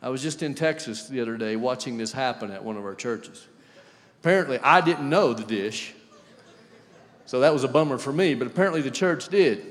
I 0.00 0.08
was 0.08 0.22
just 0.22 0.42
in 0.42 0.54
Texas 0.54 1.06
the 1.06 1.20
other 1.20 1.36
day 1.36 1.54
watching 1.54 1.96
this 1.96 2.12
happen 2.12 2.50
at 2.50 2.64
one 2.64 2.76
of 2.76 2.84
our 2.84 2.94
churches. 2.94 3.46
Apparently, 4.20 4.58
I 4.58 4.80
didn't 4.80 5.08
know 5.08 5.32
the 5.32 5.44
dish, 5.44 5.94
so 7.26 7.40
that 7.40 7.52
was 7.52 7.64
a 7.64 7.68
bummer 7.68 7.98
for 7.98 8.12
me, 8.12 8.34
but 8.34 8.46
apparently 8.46 8.82
the 8.82 8.90
church 8.90 9.28
did. 9.28 9.66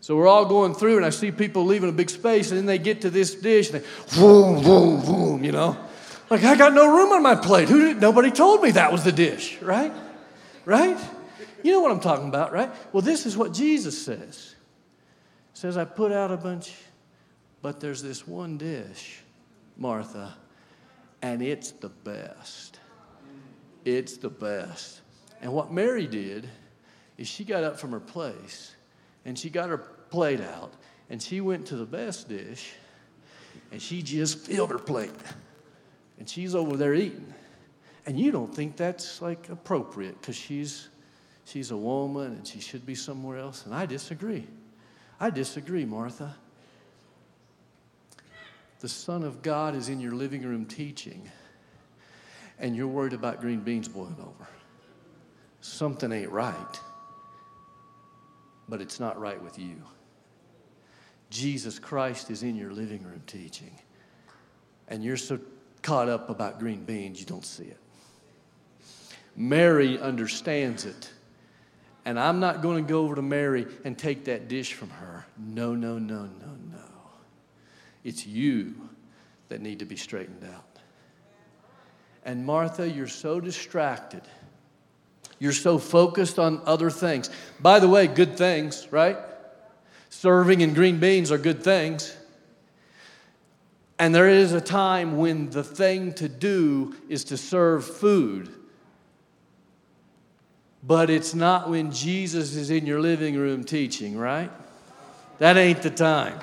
So 0.00 0.16
we're 0.16 0.28
all 0.28 0.44
going 0.44 0.74
through, 0.74 0.96
and 0.96 1.04
I 1.04 1.10
see 1.10 1.30
people 1.30 1.64
leaving 1.64 1.88
a 1.88 1.92
big 1.92 2.10
space, 2.10 2.50
and 2.50 2.58
then 2.58 2.66
they 2.66 2.78
get 2.78 3.00
to 3.02 3.10
this 3.10 3.34
dish, 3.34 3.70
and 3.70 3.82
they, 3.82 3.86
boom, 4.16 4.62
boom, 4.62 5.04
boom, 5.04 5.44
you 5.44 5.52
know? 5.52 5.76
Like, 6.30 6.44
I 6.44 6.56
got 6.56 6.72
no 6.72 6.86
room 6.86 7.12
on 7.12 7.22
my 7.22 7.34
plate. 7.34 7.68
Who 7.68 7.80
did, 7.80 8.00
nobody 8.00 8.30
told 8.30 8.62
me 8.62 8.72
that 8.72 8.92
was 8.92 9.02
the 9.02 9.12
dish, 9.12 9.60
right? 9.60 9.92
Right? 10.64 10.98
You 11.62 11.72
know 11.72 11.80
what 11.80 11.90
I'm 11.90 12.00
talking 12.00 12.28
about, 12.28 12.52
right? 12.52 12.70
Well, 12.92 13.02
this 13.02 13.26
is 13.26 13.36
what 13.36 13.52
Jesus 13.52 14.00
says. 14.00 14.54
He 15.52 15.58
says, 15.58 15.76
I 15.76 15.84
put 15.84 16.12
out 16.12 16.30
a 16.30 16.36
bunch 16.36 16.72
but 17.62 17.80
there's 17.80 18.02
this 18.02 18.26
one 18.26 18.56
dish, 18.56 19.20
Martha, 19.76 20.34
and 21.22 21.42
it's 21.42 21.72
the 21.72 21.88
best. 21.88 22.78
It's 23.84 24.16
the 24.16 24.28
best. 24.28 25.00
And 25.40 25.52
what 25.52 25.72
Mary 25.72 26.06
did 26.06 26.48
is 27.18 27.28
she 27.28 27.44
got 27.44 27.64
up 27.64 27.78
from 27.78 27.92
her 27.92 28.00
place 28.00 28.74
and 29.24 29.38
she 29.38 29.50
got 29.50 29.68
her 29.68 29.78
plate 29.78 30.40
out 30.40 30.72
and 31.10 31.20
she 31.20 31.40
went 31.40 31.66
to 31.66 31.76
the 31.76 31.84
best 31.84 32.28
dish 32.28 32.72
and 33.70 33.82
she 33.82 34.00
just 34.00 34.38
filled 34.38 34.70
her 34.70 34.78
plate. 34.78 35.10
And 36.18 36.28
she's 36.28 36.54
over 36.54 36.76
there 36.76 36.94
eating. 36.94 37.34
And 38.06 38.18
you 38.18 38.30
don't 38.30 38.52
think 38.52 38.76
that's 38.76 39.20
like 39.20 39.50
appropriate 39.50 40.18
because 40.20 40.36
she's 40.36 40.88
she's 41.44 41.70
a 41.70 41.76
woman 41.76 42.32
and 42.32 42.46
she 42.46 42.60
should 42.60 42.86
be 42.86 42.94
somewhere 42.94 43.38
else. 43.38 43.66
And 43.66 43.74
I 43.74 43.84
disagree. 43.84 44.46
I 45.20 45.30
disagree, 45.30 45.84
Martha 45.84 46.34
the 48.80 48.88
Son 48.88 49.24
of 49.24 49.42
God 49.42 49.74
is 49.74 49.88
in 49.88 50.00
your 50.00 50.12
living 50.12 50.42
room 50.42 50.64
teaching, 50.64 51.28
and 52.58 52.76
you're 52.76 52.86
worried 52.86 53.12
about 53.12 53.40
green 53.40 53.60
beans 53.60 53.88
boiling 53.88 54.16
over. 54.20 54.48
Something 55.60 56.12
ain't 56.12 56.30
right, 56.30 56.80
but 58.68 58.80
it's 58.80 59.00
not 59.00 59.18
right 59.18 59.42
with 59.42 59.58
you. 59.58 59.82
Jesus 61.30 61.78
Christ 61.78 62.30
is 62.30 62.42
in 62.42 62.56
your 62.56 62.72
living 62.72 63.02
room 63.02 63.22
teaching, 63.26 63.78
and 64.88 65.04
you're 65.04 65.16
so 65.16 65.38
caught 65.82 66.08
up 66.08 66.30
about 66.30 66.58
green 66.58 66.84
beans, 66.84 67.20
you 67.20 67.26
don't 67.26 67.44
see 67.44 67.64
it. 67.64 67.78
Mary 69.36 69.98
understands 70.00 70.84
it. 70.84 71.10
And 72.04 72.18
I'm 72.18 72.40
not 72.40 72.62
going 72.62 72.84
to 72.84 72.88
go 72.88 73.02
over 73.02 73.14
to 73.14 73.22
Mary 73.22 73.66
and 73.84 73.96
take 73.96 74.24
that 74.24 74.48
dish 74.48 74.72
from 74.72 74.90
her. 74.90 75.26
No, 75.36 75.74
no, 75.74 75.98
no, 75.98 76.22
no, 76.22 76.56
no. 76.72 76.84
It's 78.02 78.26
you 78.26 78.88
that 79.48 79.60
need 79.60 79.78
to 79.80 79.84
be 79.84 79.96
straightened 79.96 80.44
out. 80.54 80.64
And 82.24 82.44
Martha, 82.44 82.88
you're 82.88 83.08
so 83.08 83.40
distracted. 83.40 84.22
You're 85.38 85.52
so 85.52 85.78
focused 85.78 86.38
on 86.38 86.60
other 86.66 86.90
things. 86.90 87.30
By 87.60 87.78
the 87.78 87.88
way, 87.88 88.06
good 88.06 88.36
things, 88.36 88.88
right? 88.90 89.16
Serving 90.10 90.62
and 90.62 90.74
green 90.74 90.98
beans 90.98 91.30
are 91.30 91.38
good 91.38 91.62
things. 91.62 92.16
And 93.98 94.14
there 94.14 94.28
is 94.28 94.52
a 94.52 94.60
time 94.60 95.16
when 95.16 95.50
the 95.50 95.64
thing 95.64 96.12
to 96.14 96.28
do 96.28 96.94
is 97.08 97.24
to 97.24 97.36
serve 97.36 97.84
food. 97.84 98.48
But 100.82 101.10
it's 101.10 101.34
not 101.34 101.68
when 101.68 101.90
Jesus 101.90 102.54
is 102.54 102.70
in 102.70 102.86
your 102.86 103.00
living 103.00 103.36
room 103.36 103.64
teaching, 103.64 104.16
right? 104.16 104.50
That 105.38 105.56
ain't 105.56 105.82
the 105.82 105.90
time. 105.90 106.40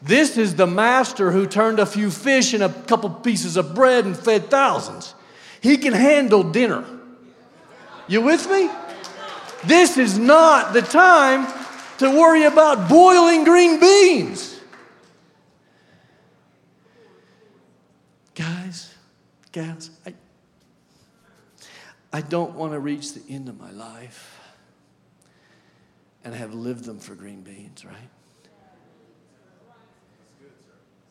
This 0.00 0.36
is 0.36 0.54
the 0.54 0.66
master 0.66 1.32
who 1.32 1.46
turned 1.46 1.80
a 1.80 1.86
few 1.86 2.10
fish 2.10 2.52
and 2.52 2.62
a 2.62 2.68
couple 2.68 3.10
pieces 3.10 3.56
of 3.56 3.74
bread 3.74 4.04
and 4.04 4.16
fed 4.16 4.50
thousands. 4.50 5.14
He 5.60 5.78
can 5.78 5.92
handle 5.92 6.42
dinner. 6.42 6.84
You 8.06 8.20
with 8.20 8.48
me? 8.50 8.70
This 9.64 9.96
is 9.96 10.18
not 10.18 10.72
the 10.72 10.82
time 10.82 11.46
to 11.98 12.10
worry 12.10 12.44
about 12.44 12.88
boiling 12.88 13.44
green 13.44 13.80
beans. 13.80 14.60
Guys, 18.34 18.92
gals, 19.52 19.90
I, 20.04 20.14
I 22.12 22.20
don't 22.20 22.54
want 22.54 22.72
to 22.72 22.80
reach 22.80 23.14
the 23.14 23.22
end 23.32 23.48
of 23.48 23.58
my 23.58 23.70
life 23.70 24.40
and 26.24 26.34
have 26.34 26.52
lived 26.52 26.84
them 26.84 26.98
for 26.98 27.14
green 27.14 27.42
beans, 27.42 27.84
right? 27.84 27.94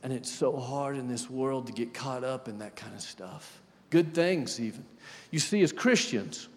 And 0.03 0.11
it's 0.11 0.29
so 0.29 0.57
hard 0.57 0.97
in 0.97 1.07
this 1.07 1.29
world 1.29 1.67
to 1.67 1.73
get 1.73 1.93
caught 1.93 2.25
up 2.25 2.49
in 2.49 2.59
that 2.59 2.75
kind 2.75 2.93
of 2.93 3.01
stuff. 3.01 3.61
Good 3.89 4.13
things, 4.13 4.59
even. 4.59 4.83
You 5.31 5.39
see, 5.39 5.61
as 5.61 5.71
Christians, 5.71 6.49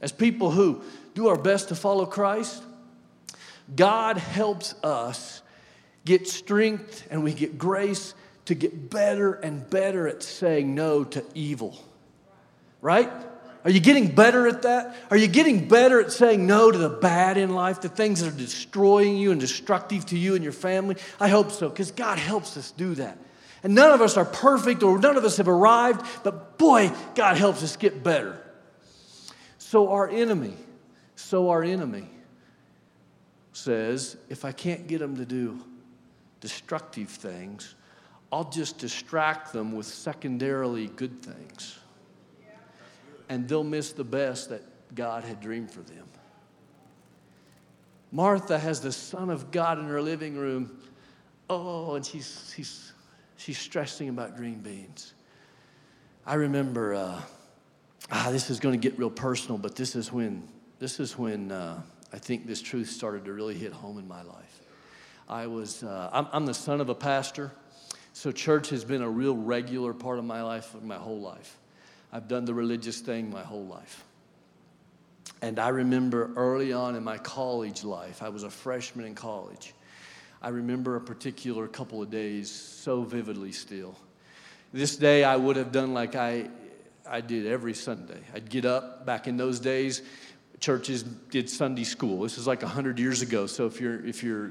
as 0.00 0.12
people 0.12 0.50
who 0.50 0.82
do 1.14 1.28
our 1.28 1.36
best 1.36 1.68
to 1.68 1.74
follow 1.74 2.06
Christ, 2.06 2.62
God 3.74 4.16
helps 4.16 4.74
us 4.82 5.42
get 6.04 6.26
strength 6.26 7.06
and 7.10 7.22
we 7.22 7.34
get 7.34 7.58
grace 7.58 8.14
to 8.46 8.54
get 8.54 8.90
better 8.90 9.34
and 9.34 9.68
better 9.68 10.08
at 10.08 10.22
saying 10.22 10.74
no 10.74 11.04
to 11.04 11.24
evil. 11.34 11.78
Right? 12.80 13.10
Are 13.64 13.70
you 13.70 13.80
getting 13.80 14.14
better 14.14 14.46
at 14.46 14.62
that? 14.62 14.96
Are 15.10 15.16
you 15.16 15.26
getting 15.26 15.68
better 15.68 16.00
at 16.00 16.12
saying 16.12 16.46
no 16.46 16.70
to 16.70 16.78
the 16.78 16.88
bad 16.88 17.36
in 17.36 17.50
life, 17.50 17.80
the 17.80 17.88
things 17.88 18.20
that 18.20 18.32
are 18.32 18.36
destroying 18.36 19.16
you 19.16 19.32
and 19.32 19.40
destructive 19.40 20.06
to 20.06 20.18
you 20.18 20.34
and 20.34 20.44
your 20.44 20.52
family? 20.52 20.96
I 21.20 21.28
hope 21.28 21.50
so, 21.50 21.68
because 21.68 21.90
God 21.90 22.18
helps 22.18 22.56
us 22.56 22.70
do 22.70 22.94
that. 22.94 23.18
And 23.62 23.74
none 23.74 23.92
of 23.92 24.00
us 24.00 24.16
are 24.16 24.24
perfect 24.24 24.82
or 24.82 24.98
none 24.98 25.16
of 25.16 25.24
us 25.24 25.38
have 25.38 25.48
arrived, 25.48 26.06
but 26.22 26.56
boy, 26.56 26.92
God 27.16 27.36
helps 27.36 27.62
us 27.62 27.76
get 27.76 28.02
better. 28.02 28.40
So 29.68 29.90
our 29.90 30.08
enemy, 30.08 30.54
so 31.14 31.50
our 31.50 31.62
enemy 31.62 32.08
says, 33.52 34.16
if 34.30 34.46
I 34.46 34.50
can't 34.50 34.86
get 34.86 35.00
them 35.00 35.14
to 35.16 35.26
do 35.26 35.62
destructive 36.40 37.10
things, 37.10 37.74
I'll 38.32 38.48
just 38.48 38.78
distract 38.78 39.52
them 39.52 39.72
with 39.72 39.84
secondarily 39.84 40.86
good 40.86 41.20
things. 41.20 41.78
And 43.28 43.46
they'll 43.46 43.62
miss 43.62 43.92
the 43.92 44.04
best 44.04 44.48
that 44.48 44.62
God 44.94 45.22
had 45.22 45.38
dreamed 45.38 45.70
for 45.70 45.80
them. 45.80 46.06
Martha 48.10 48.58
has 48.58 48.80
the 48.80 48.90
Son 48.90 49.28
of 49.28 49.50
God 49.50 49.78
in 49.78 49.84
her 49.84 50.00
living 50.00 50.38
room. 50.38 50.80
Oh, 51.50 51.94
and 51.94 52.06
she's, 52.06 52.54
she's, 52.56 52.92
she's 53.36 53.58
stressing 53.58 54.08
about 54.08 54.34
green 54.34 54.60
beans. 54.60 55.12
I 56.24 56.36
remember, 56.36 56.94
uh, 56.94 57.20
ah, 58.10 58.28
this 58.30 58.50
is 58.50 58.60
going 58.60 58.78
to 58.78 58.88
get 58.88 58.98
real 58.98 59.10
personal, 59.10 59.58
but 59.58 59.76
this 59.76 59.96
is 59.96 60.12
when, 60.12 60.46
this 60.78 61.00
is 61.00 61.18
when 61.18 61.52
uh, 61.52 61.80
I 62.12 62.18
think 62.18 62.46
this 62.46 62.62
truth 62.62 62.88
started 62.88 63.24
to 63.26 63.32
really 63.32 63.54
hit 63.54 63.72
home 63.72 63.98
in 63.98 64.08
my 64.08 64.22
life. 64.22 64.60
I 65.28 65.46
was, 65.46 65.82
uh, 65.82 66.10
I'm, 66.12 66.26
I'm 66.32 66.46
the 66.46 66.54
son 66.54 66.80
of 66.80 66.88
a 66.88 66.94
pastor, 66.94 67.52
so 68.12 68.32
church 68.32 68.70
has 68.70 68.84
been 68.84 69.02
a 69.02 69.08
real 69.08 69.36
regular 69.36 69.92
part 69.92 70.18
of 70.18 70.24
my 70.24 70.42
life, 70.42 70.74
my 70.82 70.96
whole 70.96 71.20
life. 71.20 71.58
I've 72.12 72.28
done 72.28 72.46
the 72.46 72.54
religious 72.54 73.00
thing 73.00 73.30
my 73.30 73.42
whole 73.42 73.66
life. 73.66 74.04
And 75.42 75.58
I 75.58 75.68
remember 75.68 76.32
early 76.34 76.72
on 76.72 76.96
in 76.96 77.04
my 77.04 77.18
college 77.18 77.84
life, 77.84 78.22
I 78.22 78.30
was 78.30 78.42
a 78.42 78.50
freshman 78.50 79.06
in 79.06 79.14
college. 79.14 79.74
I 80.40 80.48
remember 80.48 80.96
a 80.96 81.00
particular 81.00 81.68
couple 81.68 82.02
of 82.02 82.10
days 82.10 82.50
so 82.50 83.02
vividly 83.02 83.52
still. 83.52 83.96
This 84.72 84.96
day 84.96 85.24
I 85.24 85.36
would 85.36 85.56
have 85.56 85.72
done 85.72 85.94
like 85.94 86.14
I, 86.14 86.48
I 87.10 87.20
did 87.20 87.46
every 87.46 87.74
Sunday. 87.74 88.20
I'd 88.34 88.50
get 88.50 88.64
up 88.64 89.06
back 89.06 89.26
in 89.26 89.36
those 89.36 89.60
days. 89.60 90.02
Churches 90.60 91.02
did 91.02 91.48
Sunday 91.48 91.84
school. 91.84 92.22
This 92.22 92.38
is 92.38 92.46
like 92.46 92.62
100 92.62 92.98
years 92.98 93.22
ago. 93.22 93.46
So 93.46 93.66
if 93.66 93.80
you're, 93.80 94.04
if 94.04 94.22
you're 94.22 94.50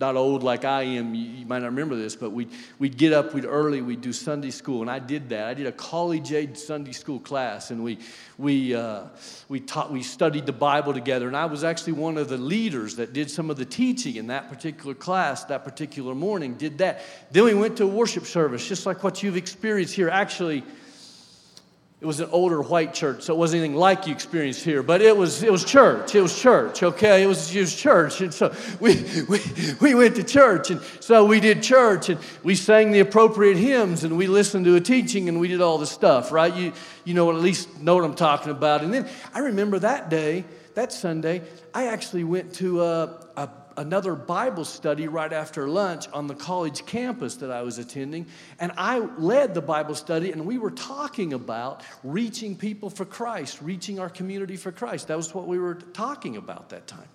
not 0.00 0.16
old 0.16 0.42
like 0.42 0.64
I 0.64 0.82
am, 0.82 1.14
you, 1.14 1.24
you, 1.24 1.46
might 1.46 1.60
not 1.60 1.66
remember 1.66 1.94
this, 1.94 2.16
but 2.16 2.30
we'd, 2.30 2.50
we'd 2.78 2.96
get 2.96 3.12
up, 3.12 3.32
we'd 3.32 3.44
early, 3.44 3.80
we'd 3.80 4.00
do 4.00 4.12
Sunday 4.12 4.50
school. 4.50 4.80
And 4.80 4.90
I 4.90 4.98
did 4.98 5.28
that. 5.28 5.46
I 5.46 5.54
did 5.54 5.66
a 5.66 5.72
college 5.72 6.32
age 6.32 6.56
Sunday 6.56 6.92
school 6.92 7.20
class, 7.20 7.70
and 7.70 7.84
we, 7.84 7.98
we, 8.36 8.74
uh, 8.74 9.04
we, 9.48 9.60
taught, 9.60 9.92
we 9.92 10.02
studied 10.02 10.46
the 10.46 10.52
Bible 10.52 10.92
together. 10.92 11.28
And 11.28 11.36
I 11.36 11.46
was 11.46 11.62
actually 11.62 11.92
one 11.92 12.18
of 12.18 12.28
the 12.28 12.38
leaders 12.38 12.96
that 12.96 13.12
did 13.12 13.30
some 13.30 13.50
of 13.50 13.56
the 13.56 13.64
teaching 13.64 14.16
in 14.16 14.26
that 14.28 14.48
particular 14.48 14.94
class, 14.94 15.44
that 15.44 15.62
particular 15.62 16.14
morning, 16.14 16.54
did 16.54 16.78
that. 16.78 17.02
Then 17.30 17.44
we 17.44 17.54
went 17.54 17.76
to 17.76 17.84
a 17.84 17.88
worship 17.88 18.24
service, 18.24 18.66
just 18.66 18.86
like 18.86 19.04
what 19.04 19.22
you've 19.22 19.36
experienced 19.36 19.94
here. 19.94 20.08
Actually, 20.08 20.64
it 22.04 22.06
was 22.06 22.20
an 22.20 22.28
older 22.32 22.60
white 22.60 22.92
church, 22.92 23.22
so 23.22 23.32
it 23.32 23.38
wasn't 23.38 23.60
anything 23.60 23.78
like 23.78 24.06
you 24.06 24.12
experienced 24.12 24.62
here, 24.62 24.82
but 24.82 25.00
it 25.00 25.16
was, 25.16 25.42
it 25.42 25.50
was 25.50 25.64
church. 25.64 26.14
It 26.14 26.20
was 26.20 26.38
church, 26.38 26.82
okay? 26.82 27.22
It 27.22 27.26
was, 27.26 27.56
it 27.56 27.60
was 27.60 27.74
church. 27.74 28.20
And 28.20 28.34
so 28.34 28.54
we, 28.78 29.02
we, 29.26 29.40
we 29.80 29.94
went 29.94 30.16
to 30.16 30.22
church, 30.22 30.70
and 30.70 30.82
so 31.00 31.24
we 31.24 31.40
did 31.40 31.62
church, 31.62 32.10
and 32.10 32.20
we 32.42 32.56
sang 32.56 32.92
the 32.92 33.00
appropriate 33.00 33.56
hymns, 33.56 34.04
and 34.04 34.18
we 34.18 34.26
listened 34.26 34.66
to 34.66 34.76
a 34.76 34.82
teaching, 34.82 35.30
and 35.30 35.40
we 35.40 35.48
did 35.48 35.62
all 35.62 35.78
the 35.78 35.86
stuff, 35.86 36.30
right? 36.30 36.54
You, 36.54 36.74
you 37.04 37.14
know, 37.14 37.30
at 37.30 37.36
least 37.36 37.80
know 37.80 37.94
what 37.94 38.04
I'm 38.04 38.14
talking 38.14 38.52
about. 38.52 38.84
And 38.84 38.92
then 38.92 39.08
I 39.32 39.38
remember 39.38 39.78
that 39.78 40.10
day, 40.10 40.44
that 40.74 40.92
Sunday, 40.92 41.40
I 41.72 41.86
actually 41.86 42.24
went 42.24 42.52
to 42.56 42.82
a, 42.82 43.26
a 43.34 43.48
another 43.76 44.14
Bible 44.14 44.64
study 44.64 45.08
right 45.08 45.32
after 45.32 45.68
lunch 45.68 46.06
on 46.12 46.26
the 46.26 46.34
college 46.34 46.84
campus 46.86 47.36
that 47.36 47.50
I 47.50 47.62
was 47.62 47.78
attending. 47.78 48.26
And 48.58 48.72
I 48.76 48.98
led 48.98 49.54
the 49.54 49.62
Bible 49.62 49.94
study, 49.94 50.32
and 50.32 50.46
we 50.46 50.58
were 50.58 50.70
talking 50.70 51.32
about 51.32 51.82
reaching 52.02 52.56
people 52.56 52.90
for 52.90 53.04
Christ, 53.04 53.60
reaching 53.62 53.98
our 53.98 54.08
community 54.10 54.56
for 54.56 54.72
Christ. 54.72 55.08
That 55.08 55.16
was 55.16 55.34
what 55.34 55.46
we 55.46 55.58
were 55.58 55.74
talking 55.74 56.36
about 56.36 56.70
that 56.70 56.86
time. 56.86 57.08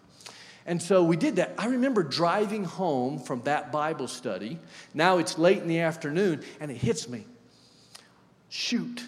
And 0.66 0.82
so 0.82 1.04
we 1.04 1.18
did 1.18 1.38
that. 1.38 1.56
I 1.58 1.68
remember 1.68 2.04
driving 2.04 2.64
home 2.64 3.20
from 3.20 3.42
that 3.44 3.72
Bible 3.72 4.08
study. 4.08 4.60
Now 4.94 5.18
it's 5.18 5.38
late 5.38 5.60
in 5.60 5.68
the 5.68 5.80
afternoon, 5.80 6.44
and 6.60 6.70
it 6.70 6.78
hits 6.78 7.10
me. 7.10 7.26
Shoot, 8.50 9.04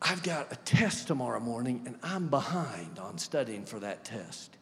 I've 0.00 0.22
got 0.22 0.52
a 0.52 0.56
test 0.56 1.08
tomorrow 1.08 1.40
morning, 1.40 1.82
and 1.86 1.96
I'm 2.02 2.28
behind 2.28 2.98
on 2.98 3.18
studying 3.18 3.64
for 3.64 3.78
that 3.80 4.04
test 4.04 4.56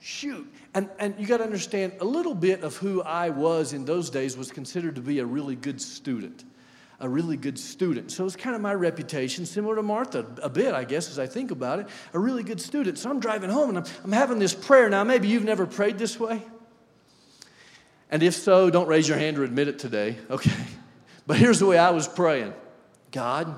shoot. 0.00 0.52
And, 0.74 0.88
and 0.98 1.14
you 1.18 1.26
got 1.26 1.38
to 1.38 1.44
understand 1.44 1.94
a 2.00 2.04
little 2.04 2.34
bit 2.34 2.62
of 2.62 2.76
who 2.76 3.02
I 3.02 3.30
was 3.30 3.72
in 3.72 3.84
those 3.84 4.10
days 4.10 4.36
was 4.36 4.52
considered 4.52 4.94
to 4.96 5.00
be 5.00 5.18
a 5.18 5.26
really 5.26 5.56
good 5.56 5.80
student. 5.80 6.44
A 7.00 7.08
really 7.08 7.36
good 7.36 7.58
student. 7.58 8.10
So 8.10 8.24
it's 8.24 8.36
kind 8.36 8.56
of 8.56 8.62
my 8.62 8.72
reputation, 8.72 9.44
similar 9.44 9.76
to 9.76 9.82
Martha 9.82 10.26
a 10.42 10.48
bit, 10.48 10.74
I 10.74 10.84
guess, 10.84 11.10
as 11.10 11.18
I 11.18 11.26
think 11.26 11.50
about 11.50 11.78
it. 11.80 11.88
A 12.14 12.18
really 12.18 12.42
good 12.42 12.60
student. 12.60 12.98
So 12.98 13.10
I'm 13.10 13.20
driving 13.20 13.50
home 13.50 13.70
and 13.70 13.78
I'm, 13.78 13.84
I'm 14.04 14.12
having 14.12 14.38
this 14.38 14.54
prayer. 14.54 14.88
Now, 14.88 15.04
maybe 15.04 15.28
you've 15.28 15.44
never 15.44 15.66
prayed 15.66 15.98
this 15.98 16.18
way. 16.18 16.42
And 18.10 18.22
if 18.22 18.34
so, 18.34 18.70
don't 18.70 18.86
raise 18.88 19.08
your 19.08 19.18
hand 19.18 19.38
or 19.38 19.44
admit 19.44 19.68
it 19.68 19.78
today, 19.78 20.16
okay? 20.30 20.64
But 21.26 21.36
here's 21.38 21.58
the 21.58 21.66
way 21.66 21.76
I 21.76 21.90
was 21.90 22.06
praying 22.06 22.54
God, 23.10 23.54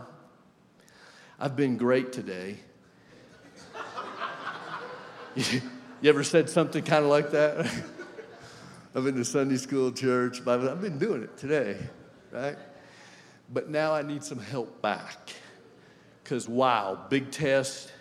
I've 1.39 1.55
been 1.57 1.77
great 1.77 2.13
today. 2.13 2.57
You 6.01 6.11
ever 6.11 6.23
said 6.23 6.49
something 6.49 6.85
kind 6.85 7.03
of 7.03 7.11
like 7.11 7.33
that? 7.33 7.67
I've 8.95 9.03
been 9.03 9.17
to 9.17 9.25
Sunday 9.25 9.57
school, 9.57 9.91
church, 9.91 10.45
Bible. 10.45 10.71
I've 10.71 10.81
been 10.81 10.97
doing 10.97 11.25
it 11.25 11.37
today, 11.37 11.77
right? 12.31 12.57
But 13.53 13.69
now 13.69 13.95
I 13.95 14.03
need 14.03 14.23
some 14.23 14.39
help 14.39 14.81
back. 14.81 15.35
Because, 16.23 16.49
wow, 16.49 17.01
big 17.09 17.33
test, 17.33 17.93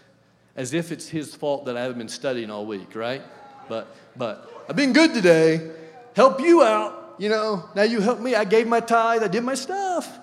as 0.55 0.75
if 0.75 0.91
it's 0.91 1.09
his 1.09 1.33
fault 1.33 1.65
that 1.65 1.75
I 1.75 1.81
haven't 1.81 1.97
been 1.97 2.07
studying 2.07 2.51
all 2.51 2.67
week, 2.67 2.95
right? 2.95 3.23
But, 3.67 3.87
but 4.15 4.47
I've 4.69 4.75
been 4.75 4.93
good 4.93 5.15
today. 5.15 5.71
Help 6.15 6.39
you 6.39 6.61
out, 6.61 7.15
you 7.17 7.29
know. 7.29 7.67
Now 7.75 7.83
you 7.83 7.99
help 7.99 8.19
me. 8.19 8.35
I 8.35 8.43
gave 8.43 8.67
my 8.67 8.79
tithe, 8.79 9.23
I 9.23 9.27
did 9.27 9.43
my 9.43 9.55
stuff. 9.55 10.19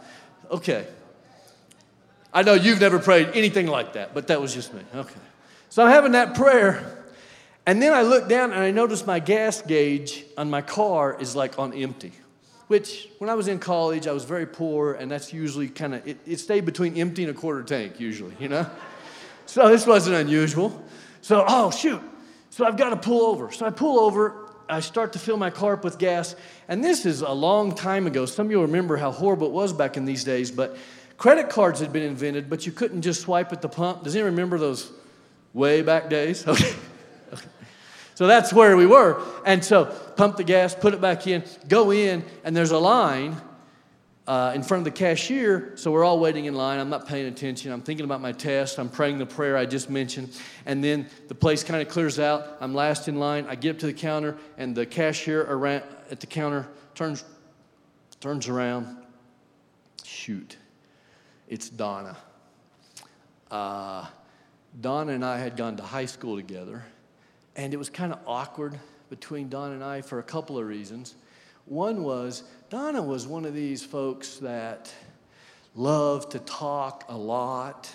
Okay. 0.49 0.87
I 2.33 2.43
know 2.43 2.55
you've 2.55 2.81
never 2.81 3.01
prayed 3.01 3.31
anything 3.35 3.67
like 3.67 3.95
that, 3.95 4.15
but 4.15 4.29
that 4.29 4.41
was 4.41 4.55
just 4.55 4.73
me. 4.73 4.83
Okay. 4.95 5.21
So 5.71 5.85
I'm 5.85 5.91
having 5.91 6.13
that 6.13 6.37
prayer 6.37 7.04
and 7.67 7.81
then 7.81 7.93
I 7.93 8.03
look 8.03 8.29
down 8.29 8.53
and 8.53 8.61
I 8.61 8.71
notice 8.71 9.07
my 9.07 9.21
gas 9.21 9.63
gauge 9.63 10.25
on 10.37 10.51
my 10.51 10.61
car 10.61 11.19
is 11.19 11.35
like 11.35 11.59
on 11.59 11.73
empty, 11.73 12.13
which 12.67 13.09
when 13.19 13.31
I 13.31 13.35
was 13.35 13.49
in 13.49 13.59
college, 13.59 14.07
I 14.07 14.13
was 14.13 14.25
very 14.25 14.47
poor, 14.47 14.93
and 14.93 15.11
that's 15.11 15.33
usually 15.33 15.69
kind 15.69 15.95
of, 15.95 16.07
it, 16.07 16.19
it, 16.27 16.41
stayed 16.41 16.67
between 16.67 16.99
empty 16.99 17.25
and 17.25 17.31
a 17.31 17.39
quarter 17.39 17.63
tank, 17.63 17.99
usually, 17.99 18.35
you 18.39 18.49
know? 18.49 18.67
so 19.47 19.69
this 19.69 19.87
wasn't 19.87 20.17
unusual. 20.17 20.85
So, 21.23 21.43
oh, 21.49 21.71
shoot. 21.71 22.03
So 22.51 22.67
I've 22.67 22.77
got 22.77 22.91
to 22.91 22.97
pull 22.97 23.23
over. 23.27 23.51
So 23.51 23.65
I 23.65 23.71
pull 23.71 23.99
over, 23.99 24.51
I 24.69 24.81
start 24.81 25.15
to 25.15 25.19
fill 25.19 25.39
my 25.39 25.51
car 25.51 25.73
up 25.73 25.85
with 25.85 25.99
gas, 25.99 26.37
and 26.69 26.85
this 26.85 27.07
is 27.07 27.23
a 27.23 27.33
long 27.33 27.75
time 27.75 28.07
ago. 28.07 28.27
Some 28.27 28.47
of 28.47 28.53
you 28.53 28.61
remember 28.61 28.99
how 28.99 29.11
horrible 29.11 29.47
it 29.47 29.53
was 29.55 29.73
back 29.73 29.97
in 29.97 30.05
these 30.05 30.23
days, 30.23 30.51
but 30.51 30.77
credit 31.17 31.49
cards 31.49 31.81
had 31.81 31.95
been 31.95 32.03
invented, 32.03 32.51
but 32.51 32.67
you 32.67 32.73
couldn't 32.73 33.01
just 33.01 33.23
swipe 33.23 33.53
at 33.53 33.63
the 33.63 33.71
pump. 33.71 34.05
Does 34.05 34.15
anyone 34.15 34.33
remember 34.33 34.59
those 34.59 34.93
way 35.55 35.81
back 35.81 36.11
days? 36.11 36.45
Okay. 36.55 36.75
So 38.15 38.27
that's 38.27 38.53
where 38.53 38.77
we 38.77 38.87
were. 38.87 39.21
And 39.45 39.65
so 39.65 39.87
pump 39.87 40.37
the 40.37 40.45
gas, 40.45 40.75
put 40.75 40.95
it 40.95 41.01
back 41.01 41.27
in, 41.27 41.45
go 41.69 41.93
in, 41.93 42.25
and 42.45 42.57
there's 42.57 42.71
a 42.71 42.79
line 42.79 43.37
uh, 44.27 44.53
in 44.55 44.63
front 44.63 44.81
of 44.81 44.85
the 44.85 44.99
cashier. 44.99 45.73
So 45.77 45.91
we're 45.91 46.05
all 46.05 46.19
waiting 46.19 46.47
in 46.47 46.55
line. 46.55 46.79
I'm 46.79 46.89
not 46.89 47.07
paying 47.07 47.27
attention. 47.27 47.73
I'm 47.73 47.83
thinking 47.83 48.05
about 48.05 48.21
my 48.21 48.33
test. 48.33 48.79
I'm 48.79 48.89
praying 48.89 49.19
the 49.19 49.27
prayer 49.27 49.57
I 49.57 49.67
just 49.67 49.91
mentioned. 49.91 50.39
And 50.65 50.83
then 50.83 51.09
the 51.29 51.35
place 51.35 51.63
kind 51.65 51.83
of 51.83 51.89
clears 51.89 52.19
out. 52.19 52.57
I'm 52.61 52.75
last 52.75 53.09
in 53.09 53.19
line. 53.19 53.47
I 53.49 53.55
get 53.55 53.75
up 53.75 53.79
to 53.81 53.87
the 53.87 53.93
counter, 53.93 54.39
and 54.57 54.75
the 54.75 54.87
cashier 54.87 55.43
around, 55.43 55.83
at 56.11 56.21
the 56.21 56.27
counter 56.27 56.69
turns, 56.95 57.25
turns 58.21 58.49
around. 58.49 59.05
Shoot, 60.05 60.57
it's 61.49 61.69
Donna. 61.69 62.17
Uh, 63.51 64.07
Donna 64.81 65.13
and 65.13 65.25
I 65.25 65.39
had 65.39 65.57
gone 65.57 65.77
to 65.77 65.83
high 65.83 66.07
school 66.07 66.37
together. 66.37 66.85
And 67.57 67.73
it 67.73 67.77
was 67.77 67.89
kind 67.89 68.13
of 68.13 68.19
awkward 68.27 68.79
between 69.11 69.49
Don 69.49 69.73
and 69.73 69.85
I 69.85 70.01
for 70.01 70.19
a 70.19 70.23
couple 70.23 70.59
of 70.59 70.67
reasons. 70.67 71.15
One 71.67 72.03
was 72.03 72.43
Donna 72.69 73.03
was 73.03 73.27
one 73.27 73.45
of 73.45 73.55
these 73.55 73.85
folks 73.85 74.39
that 74.39 74.93
loved 75.75 76.33
to 76.33 76.39
talk 76.41 77.05
a 77.09 77.17
lot, 77.17 77.91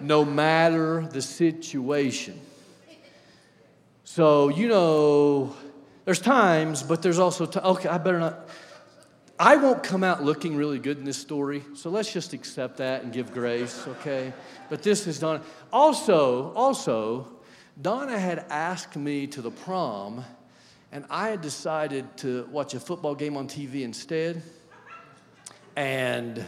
no 0.00 0.24
matter 0.24 1.06
the 1.12 1.22
situation. 1.22 2.40
So, 4.04 4.48
you 4.48 4.68
know, 4.68 5.54
there's 6.04 6.20
times, 6.20 6.82
but 6.82 7.02
there's 7.02 7.18
also, 7.18 7.46
okay, 7.46 7.88
I 7.88 7.98
better 7.98 8.18
not. 8.18 8.48
I 9.38 9.56
won't 9.56 9.84
come 9.84 10.02
out 10.02 10.24
looking 10.24 10.56
really 10.56 10.78
good 10.80 10.98
in 10.98 11.04
this 11.04 11.18
story, 11.18 11.62
so 11.74 11.90
let's 11.90 12.12
just 12.12 12.32
accept 12.32 12.78
that 12.78 13.04
and 13.04 13.12
give 13.12 13.32
grace, 13.32 13.86
okay? 13.86 14.32
But 14.68 14.82
this 14.82 15.06
is 15.06 15.20
Donna. 15.20 15.42
Also, 15.72 16.52
also, 16.54 17.37
Donna 17.80 18.18
had 18.18 18.44
asked 18.50 18.96
me 18.96 19.28
to 19.28 19.40
the 19.40 19.52
prom, 19.52 20.24
and 20.90 21.04
I 21.10 21.28
had 21.28 21.40
decided 21.40 22.16
to 22.18 22.48
watch 22.50 22.74
a 22.74 22.80
football 22.80 23.14
game 23.14 23.36
on 23.36 23.46
TV 23.46 23.82
instead. 23.82 24.42
And 25.76 26.44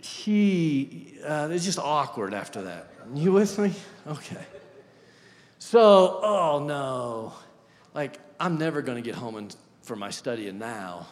he, 0.00 1.18
uh, 1.26 1.48
it's 1.50 1.64
just 1.64 1.80
awkward 1.80 2.32
after 2.32 2.62
that. 2.62 2.92
You 3.12 3.32
with 3.32 3.58
me? 3.58 3.72
Okay. 4.06 4.44
So, 5.58 6.20
oh 6.22 6.64
no. 6.64 7.32
like, 7.92 8.18
I'm 8.38 8.56
never 8.56 8.82
going 8.82 9.02
to 9.02 9.02
get 9.02 9.16
home 9.16 9.34
and, 9.34 9.56
for 9.82 9.96
my 9.96 10.10
studying 10.10 10.58
now. 10.58 11.08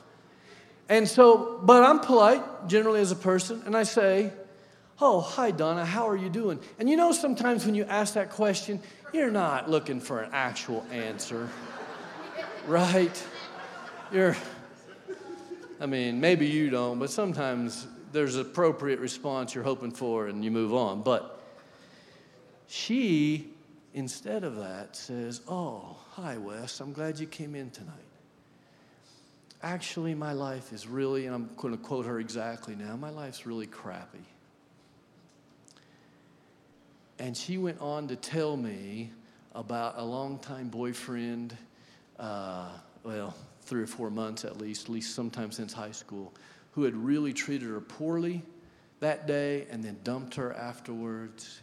And 0.88 1.08
so, 1.08 1.58
but 1.62 1.82
I'm 1.82 1.98
polite 1.98 2.68
generally 2.68 3.00
as 3.00 3.10
a 3.10 3.16
person, 3.16 3.62
and 3.66 3.76
I 3.76 3.82
say, 3.82 4.32
Oh, 4.98 5.20
hi, 5.20 5.50
Donna, 5.50 5.84
how 5.84 6.08
are 6.08 6.16
you 6.16 6.30
doing? 6.30 6.58
And 6.78 6.88
you 6.88 6.96
know, 6.96 7.12
sometimes 7.12 7.66
when 7.66 7.74
you 7.74 7.84
ask 7.84 8.14
that 8.14 8.30
question, 8.30 8.80
you're 9.12 9.30
not 9.30 9.68
looking 9.68 10.00
for 10.00 10.20
an 10.20 10.30
actual 10.32 10.86
answer, 10.90 11.50
right? 12.66 13.22
You're, 14.10 14.34
I 15.80 15.86
mean, 15.86 16.18
maybe 16.18 16.46
you 16.46 16.70
don't, 16.70 16.98
but 16.98 17.10
sometimes 17.10 17.86
there's 18.12 18.36
an 18.36 18.40
appropriate 18.40 18.98
response 18.98 19.54
you're 19.54 19.64
hoping 19.64 19.90
for 19.90 20.28
and 20.28 20.42
you 20.42 20.50
move 20.50 20.72
on. 20.72 21.02
But 21.02 21.42
she, 22.66 23.50
instead 23.92 24.44
of 24.44 24.56
that, 24.56 24.96
says, 24.96 25.42
Oh, 25.46 25.98
hi, 26.12 26.38
Wes, 26.38 26.80
I'm 26.80 26.94
glad 26.94 27.18
you 27.18 27.26
came 27.26 27.54
in 27.54 27.68
tonight. 27.68 27.92
Actually, 29.62 30.14
my 30.14 30.32
life 30.32 30.72
is 30.72 30.86
really, 30.86 31.26
and 31.26 31.34
I'm 31.34 31.50
going 31.58 31.76
to 31.76 31.82
quote 31.82 32.06
her 32.06 32.18
exactly 32.18 32.74
now, 32.74 32.96
my 32.96 33.10
life's 33.10 33.44
really 33.44 33.66
crappy. 33.66 34.24
And 37.18 37.36
she 37.36 37.58
went 37.58 37.80
on 37.80 38.08
to 38.08 38.16
tell 38.16 38.56
me 38.56 39.10
about 39.54 39.94
a 39.96 40.04
longtime 40.04 40.68
boyfriend, 40.68 41.56
uh, 42.18 42.68
well, 43.04 43.34
three 43.62 43.82
or 43.82 43.86
four 43.86 44.10
months 44.10 44.44
at 44.44 44.58
least, 44.58 44.84
at 44.84 44.90
least 44.90 45.14
sometime 45.14 45.50
since 45.50 45.72
high 45.72 45.92
school, 45.92 46.32
who 46.72 46.82
had 46.84 46.94
really 46.94 47.32
treated 47.32 47.68
her 47.68 47.80
poorly 47.80 48.42
that 49.00 49.26
day 49.26 49.66
and 49.70 49.82
then 49.82 49.98
dumped 50.04 50.34
her 50.34 50.52
afterwards 50.54 51.60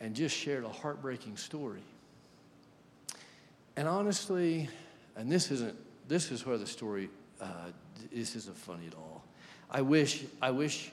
and 0.00 0.14
just 0.14 0.36
shared 0.36 0.64
a 0.64 0.68
heartbreaking 0.68 1.36
story. 1.36 1.82
And 3.76 3.88
honestly, 3.88 4.68
and 5.16 5.32
this 5.32 5.50
isn't, 5.50 5.74
this 6.08 6.30
is 6.30 6.44
where 6.44 6.58
the 6.58 6.66
story, 6.66 7.08
uh, 7.40 7.70
this 8.12 8.36
isn't 8.36 8.56
funny 8.56 8.86
at 8.86 8.94
all. 8.94 9.24
I 9.70 9.80
wish, 9.80 10.24
I 10.42 10.50
wish 10.50 10.92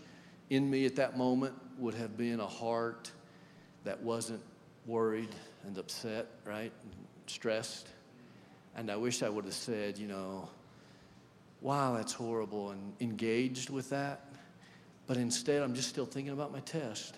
in 0.49 0.69
me 0.69 0.85
at 0.85 0.95
that 0.95 1.17
moment 1.17 1.53
would 1.77 1.93
have 1.93 2.17
been 2.17 2.39
a 2.39 2.47
heart 2.47 3.11
that 3.83 4.01
wasn't 4.01 4.41
worried 4.85 5.33
and 5.65 5.77
upset, 5.77 6.27
right? 6.45 6.71
And 6.83 6.91
stressed. 7.27 7.87
And 8.75 8.89
I 8.89 8.95
wish 8.95 9.23
I 9.23 9.29
would 9.29 9.45
have 9.45 9.53
said, 9.53 9.97
you 9.97 10.07
know, 10.07 10.49
wow, 11.61 11.95
that's 11.95 12.13
horrible, 12.13 12.71
and 12.71 12.93
engaged 12.99 13.69
with 13.69 13.89
that. 13.89 14.25
But 15.07 15.17
instead, 15.17 15.61
I'm 15.61 15.73
just 15.73 15.89
still 15.89 16.05
thinking 16.05 16.33
about 16.33 16.51
my 16.51 16.61
test. 16.61 17.15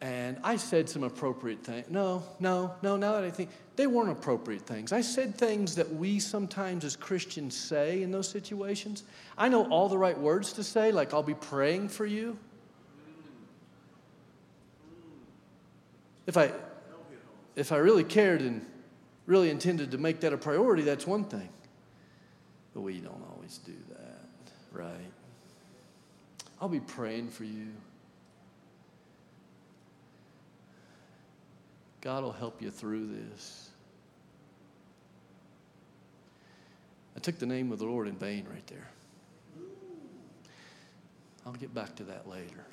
And 0.00 0.38
I 0.44 0.56
said 0.56 0.88
some 0.88 1.02
appropriate 1.02 1.64
things. 1.64 1.88
No, 1.88 2.22
no, 2.40 2.74
no, 2.82 2.96
now 2.96 3.12
that 3.12 3.24
I 3.24 3.30
think, 3.30 3.50
they 3.76 3.86
weren't 3.86 4.10
appropriate 4.10 4.62
things. 4.62 4.92
I 4.92 5.00
said 5.00 5.36
things 5.36 5.76
that 5.76 5.94
we 5.94 6.20
sometimes 6.20 6.84
as 6.84 6.94
Christians 6.94 7.56
say 7.56 8.02
in 8.02 8.10
those 8.10 8.28
situations. 8.28 9.04
I 9.36 9.48
know 9.48 9.66
all 9.68 9.88
the 9.88 9.98
right 9.98 10.18
words 10.18 10.52
to 10.54 10.64
say, 10.64 10.92
like, 10.92 11.14
I'll 11.14 11.22
be 11.22 11.34
praying 11.34 11.88
for 11.88 12.06
you. 12.06 12.36
If 16.26 16.36
I, 16.36 16.52
if 17.56 17.72
I 17.72 17.76
really 17.76 18.04
cared 18.04 18.40
and 18.40 18.64
really 19.26 19.50
intended 19.50 19.90
to 19.92 19.98
make 19.98 20.20
that 20.20 20.32
a 20.32 20.38
priority, 20.38 20.82
that's 20.82 21.06
one 21.06 21.24
thing. 21.24 21.48
But 22.72 22.80
we 22.80 22.98
don't 22.98 23.22
always 23.32 23.58
do 23.58 23.74
that, 23.90 24.52
right? 24.72 25.12
I'll 26.60 26.68
be 26.68 26.80
praying 26.80 27.28
for 27.28 27.44
you. 27.44 27.68
God 32.00 32.22
will 32.22 32.32
help 32.32 32.60
you 32.60 32.70
through 32.70 33.08
this. 33.08 33.70
I 37.16 37.20
took 37.20 37.38
the 37.38 37.46
name 37.46 37.72
of 37.72 37.78
the 37.78 37.86
Lord 37.86 38.08
in 38.08 38.16
vain 38.16 38.46
right 38.50 38.66
there. 38.66 38.90
I'll 41.46 41.52
get 41.52 41.72
back 41.72 41.94
to 41.96 42.04
that 42.04 42.28
later. 42.28 42.66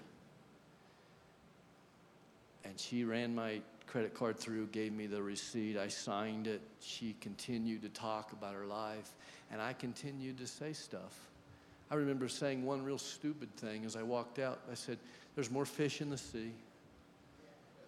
And 2.63 2.79
she 2.79 3.03
ran 3.03 3.33
my 3.33 3.61
credit 3.87 4.13
card 4.13 4.37
through, 4.37 4.67
gave 4.67 4.93
me 4.93 5.07
the 5.07 5.21
receipt. 5.21 5.77
I 5.77 5.89
signed 5.89 6.47
it. 6.47 6.61
She 6.79 7.15
continued 7.19 7.81
to 7.81 7.89
talk 7.89 8.31
about 8.31 8.53
her 8.53 8.65
life, 8.65 9.15
and 9.51 9.61
I 9.61 9.73
continued 9.73 10.37
to 10.37 10.47
say 10.47 10.73
stuff. 10.73 11.29
I 11.89 11.95
remember 11.95 12.29
saying 12.29 12.63
one 12.65 12.83
real 12.83 12.97
stupid 12.97 13.53
thing 13.57 13.83
as 13.83 13.97
I 13.97 14.03
walked 14.03 14.39
out. 14.39 14.59
I 14.71 14.75
said, 14.75 14.97
There's 15.35 15.51
more 15.51 15.65
fish 15.65 15.99
in 15.99 16.09
the 16.09 16.17
sea. 16.17 16.53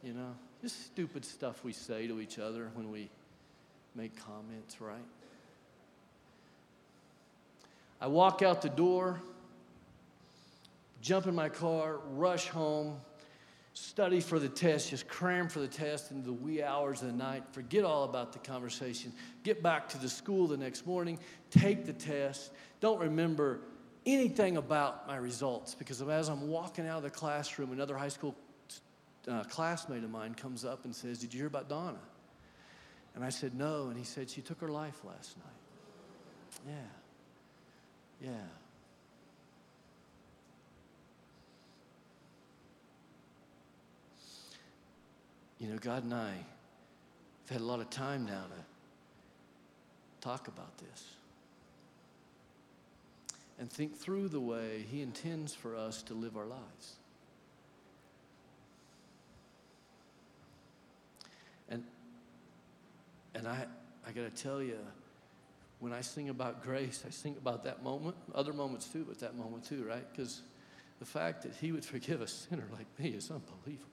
You 0.04 0.14
know, 0.14 0.36
just 0.62 0.86
stupid 0.88 1.24
stuff 1.24 1.64
we 1.64 1.72
say 1.72 2.08
to 2.08 2.20
each 2.20 2.38
other 2.38 2.70
when 2.74 2.92
we 2.92 3.10
make 3.96 4.14
comments, 4.26 4.82
right? 4.82 4.98
I 8.02 8.08
walk 8.08 8.42
out 8.42 8.62
the 8.62 8.70
door, 8.70 9.22
jump 11.02 11.28
in 11.28 11.36
my 11.36 11.48
car, 11.48 12.00
rush 12.16 12.50
home, 12.50 12.98
study 13.74 14.20
for 14.20 14.40
the 14.40 14.50
test, 14.50 14.90
just 14.90 15.08
cram 15.08 15.48
for 15.48 15.60
the 15.60 15.68
test 15.68 16.12
into 16.12 16.26
the 16.26 16.34
wee 16.34 16.62
hours 16.62 17.02
of 17.02 17.08
the 17.08 17.14
night, 17.14 17.44
forget 17.52 17.84
all 17.84 18.04
about 18.04 18.32
the 18.32 18.40
conversation, 18.40 19.12
get 19.44 19.64
back 19.64 19.90
to 19.90 19.98
the 19.98 20.10
school 20.10 20.48
the 20.48 20.58
next 20.58 20.86
morning, 20.86 21.18
take 21.50 21.86
the 21.86 21.94
test, 21.94 22.52
don't 22.80 23.00
remember 23.00 23.62
anything 24.06 24.58
about 24.58 25.08
my 25.08 25.16
results 25.16 25.74
because 25.74 26.02
as 26.02 26.30
I'm 26.30 26.48
walking 26.48 26.88
out 26.88 26.98
of 26.98 27.04
the 27.04 27.10
classroom, 27.10 27.72
another 27.72 27.98
high 27.98 28.10
school 28.10 28.36
uh, 29.28 29.44
classmate 29.46 30.04
of 30.04 30.10
mine 30.10 30.36
comes 30.36 30.66
up 30.66 30.86
and 30.86 30.96
says, 30.96 31.20
Did 31.20 31.34
you 31.34 31.40
hear 31.40 31.48
about 31.48 31.70
Donna? 31.70 32.00
And 33.16 33.24
I 33.24 33.30
said, 33.30 33.56
No. 33.56 33.88
And 33.88 33.98
he 33.98 34.04
said, 34.04 34.30
She 34.30 34.42
took 34.42 34.60
her 34.62 34.68
life 34.68 35.00
last 35.06 35.38
night. 35.38 36.76
Yeah. 38.22 38.30
Yeah. 38.30 38.63
You 45.64 45.70
know, 45.70 45.78
God 45.78 46.04
and 46.04 46.14
I 46.14 46.32
have 46.32 47.50
had 47.50 47.62
a 47.62 47.64
lot 47.64 47.80
of 47.80 47.90
time 47.90 48.26
now 48.26 48.44
to 48.44 48.66
talk 50.20 50.50
about 50.50 50.78
this 50.78 51.06
and 53.58 53.72
think 53.72 53.98
through 53.98 54.28
the 54.28 54.42
way 54.42 54.86
He 54.92 55.02
intends 55.02 55.54
for 55.56 55.78
us 55.78 56.04
to 56.04 56.16
live 56.16 56.36
our 56.36 56.44
lives. 56.44 56.96
And, 61.70 61.86
and 63.34 63.48
I, 63.48 63.66
I 64.06 64.12
got 64.12 64.36
to 64.36 64.44
tell 64.44 64.62
you, 64.62 64.80
when 65.80 65.94
I 65.94 66.02
sing 66.02 66.28
about 66.28 66.62
grace, 66.62 67.06
I 67.08 67.10
sing 67.10 67.38
about 67.38 67.64
that 67.64 67.82
moment, 67.84 68.18
other 68.36 68.52
moments 68.52 68.90
too, 68.90 69.06
but 69.08 69.18
that 69.22 69.38
moment 69.38 69.64
too, 69.64 69.86
right? 69.86 70.04
Because 70.12 70.42
the 71.00 71.06
fact 71.06 71.44
that 71.44 71.54
He 71.62 71.72
would 71.72 71.86
forgive 71.86 72.20
a 72.20 72.28
sinner 72.28 72.68
like 72.74 72.88
me 73.00 73.12
is 73.12 73.32
unbelievable. 73.32 73.93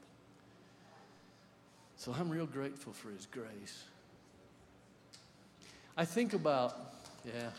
So 2.00 2.16
I'm 2.18 2.30
real 2.30 2.46
grateful 2.46 2.94
for 2.94 3.10
His 3.10 3.26
grace. 3.26 3.84
I 5.98 6.06
think 6.06 6.32
about, 6.32 6.74
yeah. 7.26 7.50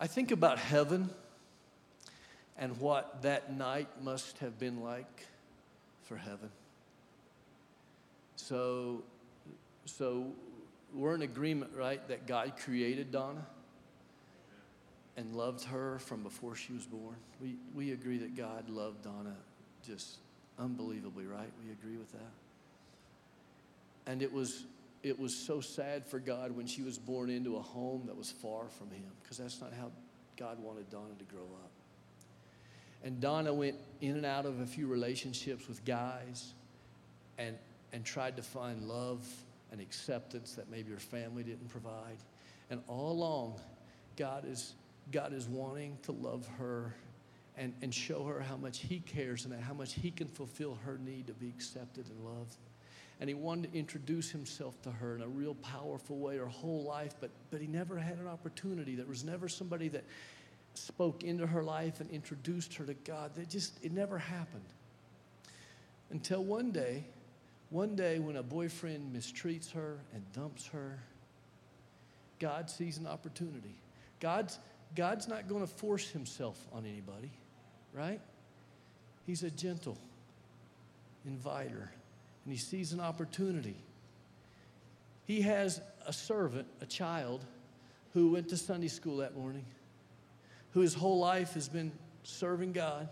I 0.00 0.06
think 0.06 0.30
about 0.30 0.58
heaven 0.58 1.10
and 2.56 2.80
what 2.80 3.20
that 3.20 3.54
night 3.54 3.88
must 4.02 4.38
have 4.38 4.58
been 4.58 4.80
like 4.80 5.26
for 6.04 6.16
heaven. 6.16 6.48
So 8.36 9.02
so 9.84 10.32
we're 10.94 11.14
in 11.14 11.20
agreement, 11.20 11.72
right, 11.76 12.00
that 12.08 12.26
God 12.26 12.54
created 12.64 13.12
Donna 13.12 13.44
and 15.18 15.36
loved 15.36 15.64
her 15.64 15.98
from 15.98 16.22
before 16.22 16.56
she 16.56 16.72
was 16.72 16.86
born. 16.86 17.16
We, 17.42 17.56
we 17.74 17.92
agree 17.92 18.16
that 18.16 18.34
God 18.34 18.70
loved 18.70 19.04
Donna 19.04 19.36
just 19.86 20.18
unbelievably, 20.58 21.26
right? 21.26 21.50
We 21.64 21.72
agree 21.72 21.96
with 21.96 22.12
that. 22.12 22.32
And 24.06 24.22
it 24.22 24.32
was, 24.32 24.64
it 25.02 25.18
was 25.18 25.34
so 25.34 25.60
sad 25.60 26.06
for 26.06 26.18
God 26.18 26.56
when 26.56 26.66
she 26.66 26.82
was 26.82 26.98
born 26.98 27.30
into 27.30 27.56
a 27.56 27.62
home 27.62 28.02
that 28.06 28.16
was 28.16 28.30
far 28.30 28.68
from 28.68 28.90
Him, 28.90 29.10
because 29.22 29.38
that's 29.38 29.60
not 29.60 29.72
how 29.72 29.90
God 30.36 30.58
wanted 30.62 30.90
Donna 30.90 31.14
to 31.18 31.24
grow 31.24 31.42
up. 31.42 31.70
And 33.02 33.20
Donna 33.20 33.52
went 33.52 33.76
in 34.00 34.16
and 34.16 34.26
out 34.26 34.44
of 34.44 34.60
a 34.60 34.66
few 34.66 34.86
relationships 34.86 35.66
with 35.68 35.84
guys 35.84 36.52
and, 37.38 37.56
and 37.92 38.04
tried 38.04 38.36
to 38.36 38.42
find 38.42 38.82
love 38.82 39.26
and 39.72 39.80
acceptance 39.80 40.54
that 40.54 40.70
maybe 40.70 40.90
her 40.90 40.98
family 40.98 41.42
didn't 41.42 41.68
provide. 41.68 42.18
And 42.68 42.82
all 42.88 43.12
along, 43.12 43.60
God 44.16 44.44
is, 44.46 44.74
God 45.12 45.32
is 45.32 45.48
wanting 45.48 45.96
to 46.02 46.12
love 46.12 46.46
her 46.58 46.94
and, 47.60 47.74
and 47.82 47.94
show 47.94 48.24
her 48.24 48.40
how 48.40 48.56
much 48.56 48.78
He 48.78 49.00
cares 49.00 49.44
and 49.44 49.54
how 49.62 49.74
much 49.74 49.92
He 49.92 50.10
can 50.10 50.26
fulfill 50.26 50.78
her 50.84 50.98
need 50.98 51.26
to 51.26 51.34
be 51.34 51.48
accepted 51.48 52.06
and 52.08 52.24
loved. 52.24 52.56
And 53.20 53.28
He 53.28 53.34
wanted 53.34 53.72
to 53.72 53.78
introduce 53.78 54.30
Himself 54.30 54.80
to 54.82 54.90
her 54.90 55.14
in 55.14 55.22
a 55.22 55.28
real 55.28 55.54
powerful 55.54 56.18
way 56.18 56.38
her 56.38 56.46
whole 56.46 56.82
life, 56.84 57.14
but, 57.20 57.30
but 57.50 57.60
He 57.60 57.66
never 57.66 57.98
had 57.98 58.18
an 58.18 58.26
opportunity. 58.26 58.96
There 58.96 59.06
was 59.06 59.22
never 59.22 59.46
somebody 59.46 59.88
that 59.88 60.04
spoke 60.74 61.22
into 61.22 61.46
her 61.46 61.62
life 61.62 62.00
and 62.00 62.10
introduced 62.10 62.74
her 62.74 62.84
to 62.86 62.94
God. 62.94 63.34
That 63.34 63.50
just, 63.50 63.84
it 63.84 63.92
never 63.92 64.18
happened. 64.18 64.64
Until 66.10 66.42
one 66.42 66.72
day, 66.72 67.04
one 67.68 67.94
day 67.94 68.18
when 68.18 68.36
a 68.36 68.42
boyfriend 68.42 69.14
mistreats 69.14 69.70
her 69.72 69.98
and 70.14 70.24
dumps 70.32 70.66
her, 70.68 70.98
God 72.38 72.70
sees 72.70 72.96
an 72.96 73.06
opportunity. 73.06 73.74
God's, 74.18 74.58
God's 74.96 75.28
not 75.28 75.46
going 75.48 75.60
to 75.60 75.66
force 75.66 76.08
himself 76.08 76.58
on 76.72 76.86
anybody, 76.86 77.30
right? 77.94 78.20
He's 79.26 79.42
a 79.42 79.50
gentle 79.50 79.98
inviter, 81.26 81.90
and 82.44 82.52
he 82.52 82.58
sees 82.58 82.92
an 82.92 83.00
opportunity. 83.00 83.76
He 85.26 85.42
has 85.42 85.80
a 86.06 86.12
servant, 86.12 86.66
a 86.80 86.86
child, 86.86 87.44
who 88.14 88.32
went 88.32 88.48
to 88.48 88.56
Sunday 88.56 88.88
school 88.88 89.18
that 89.18 89.36
morning, 89.36 89.64
who 90.72 90.80
his 90.80 90.94
whole 90.94 91.18
life 91.18 91.54
has 91.54 91.68
been 91.68 91.92
serving 92.22 92.72
God, 92.72 93.08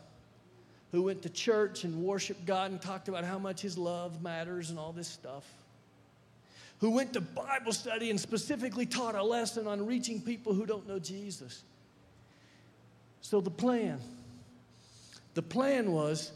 who 0.91 1.03
went 1.03 1.23
to 1.23 1.29
church 1.29 1.85
and 1.85 2.03
worshiped 2.03 2.47
God 2.47 2.71
and 2.71 2.81
talked 2.81 3.09
about 3.09 3.25
how 3.25 3.39
much 3.39 3.61
his 3.61 3.77
love 3.77 4.23
matters 4.23 4.71
and 4.71 4.79
all 4.79 4.93
this 4.93 5.09
stuff, 5.09 5.45
who 6.81 6.91
went 6.91 7.13
to 7.13 7.21
Bible 7.21 7.73
study 7.73 8.11
and 8.11 8.19
specifically 8.19 8.87
taught 8.87 9.15
a 9.15 9.23
lesson 9.23 9.67
on 9.67 9.85
reaching 9.85 10.21
people 10.21 10.55
who 10.55 10.65
don't 10.65 10.89
know 10.89 10.99
Jesus. 10.99 11.63
So 13.21 13.41
the 13.41 13.51
plan, 13.51 14.01
the 15.39 15.43
plan 15.43 15.93
was 15.93 16.33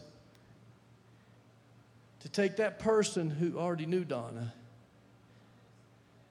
to 2.20 2.28
take 2.28 2.58
that 2.58 2.78
person 2.78 3.30
who 3.30 3.58
already 3.58 3.84
knew 3.84 4.04
Donna, 4.04 4.54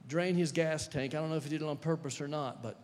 drain 0.08 0.36
his 0.36 0.54
gas 0.54 0.88
tank. 0.88 1.14
I 1.14 1.18
don't 1.18 1.30
know 1.30 1.36
if 1.36 1.44
he 1.44 1.50
did 1.50 1.62
it 1.62 1.68
on 1.68 1.76
purpose 1.76 2.22
or 2.22 2.30
not, 2.30 2.64
but 2.64 2.80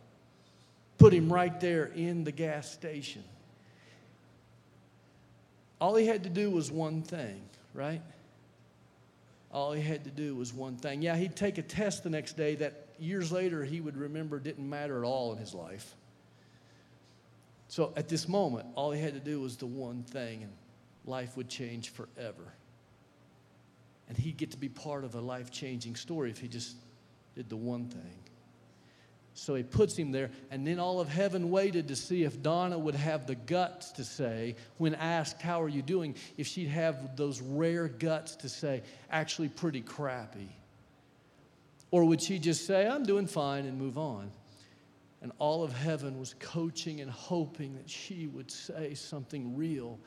put 0.98 1.14
him 1.14 1.32
right 1.32 1.58
there 1.62 1.86
in 1.86 2.26
the 2.26 2.34
gas 2.34 2.70
station. 2.70 3.24
All 5.80 5.96
he 5.96 6.06
had 6.06 6.24
to 6.24 6.30
do 6.30 6.50
was 6.50 6.70
one 6.70 7.02
thing, 7.02 7.42
right? 7.74 8.02
All 9.54 9.72
he 9.72 9.82
had 9.82 10.04
to 10.04 10.12
do 10.12 10.36
was 10.36 10.54
one 10.54 10.76
thing. 10.76 11.02
Yeah, 11.02 11.16
he'd 11.16 11.38
take 11.38 11.58
a 11.60 11.62
test 11.62 12.04
the 12.04 12.10
next 12.10 12.36
day 12.36 12.56
that 12.56 12.88
years 13.00 13.32
later 13.32 13.64
he 13.64 13.80
would 13.80 13.96
remember 13.96 14.38
didn't 14.38 14.70
matter 14.70 15.02
at 15.02 15.08
all 15.08 15.32
in 15.32 15.38
his 15.38 15.54
life. 15.54 15.96
So 17.68 17.94
at 17.96 18.08
this 18.08 18.28
moment, 18.28 18.68
all 18.76 18.92
he 18.92 19.02
had 19.02 19.14
to 19.14 19.20
do 19.20 19.42
was 19.42 19.58
the 19.58 19.66
one 19.66 20.04
thing, 20.04 20.44
and 20.44 20.52
life 21.06 21.36
would 21.36 21.50
change 21.50 21.90
forever. 21.90 22.54
And 24.08 24.18
he'd 24.18 24.38
get 24.38 24.52
to 24.52 24.58
be 24.58 24.70
part 24.70 25.04
of 25.04 25.16
a 25.16 25.22
life 25.22 25.52
changing 25.52 25.96
story 25.96 26.30
if 26.30 26.40
he 26.40 26.48
just 26.48 26.78
did 27.36 27.50
the 27.50 27.58
one 27.58 27.88
thing. 27.90 28.20
So 29.34 29.54
he 29.54 29.62
puts 29.62 29.96
him 29.96 30.12
there, 30.12 30.32
and 30.50 30.66
then 30.66 30.80
all 30.80 31.00
of 31.00 31.10
heaven 31.10 31.52
waited 31.52 31.90
to 31.90 31.96
see 31.96 32.24
if 32.24 32.42
Donna 32.42 32.80
would 32.80 32.96
have 32.96 33.28
the 33.28 33.36
guts 33.36 33.92
to 33.92 34.04
say, 34.04 34.56
when 34.78 34.96
asked, 34.96 35.42
How 35.42 35.62
are 35.62 35.70
you 35.70 35.84
doing? 35.84 36.16
if 36.38 36.48
she'd 36.48 36.70
have 36.70 37.16
those 37.16 37.40
rare 37.40 37.88
guts 37.88 38.36
to 38.38 38.50
say, 38.50 38.82
Actually, 39.12 39.50
pretty 39.50 39.82
crappy. 39.82 40.50
Or 41.92 42.04
would 42.06 42.22
she 42.22 42.40
just 42.40 42.66
say, 42.66 42.88
I'm 42.88 43.04
doing 43.04 43.28
fine 43.28 43.66
and 43.66 43.78
move 43.78 43.98
on? 43.98 44.32
And 45.28 45.34
all 45.40 45.62
of 45.62 45.74
heaven 45.74 46.20
was 46.20 46.36
coaching 46.40 47.02
and 47.02 47.12
hoping 47.12 47.76
that 47.76 47.90
she 47.90 48.28
would 48.28 48.50
say 48.50 48.94
something 48.94 49.58
real. 49.58 50.00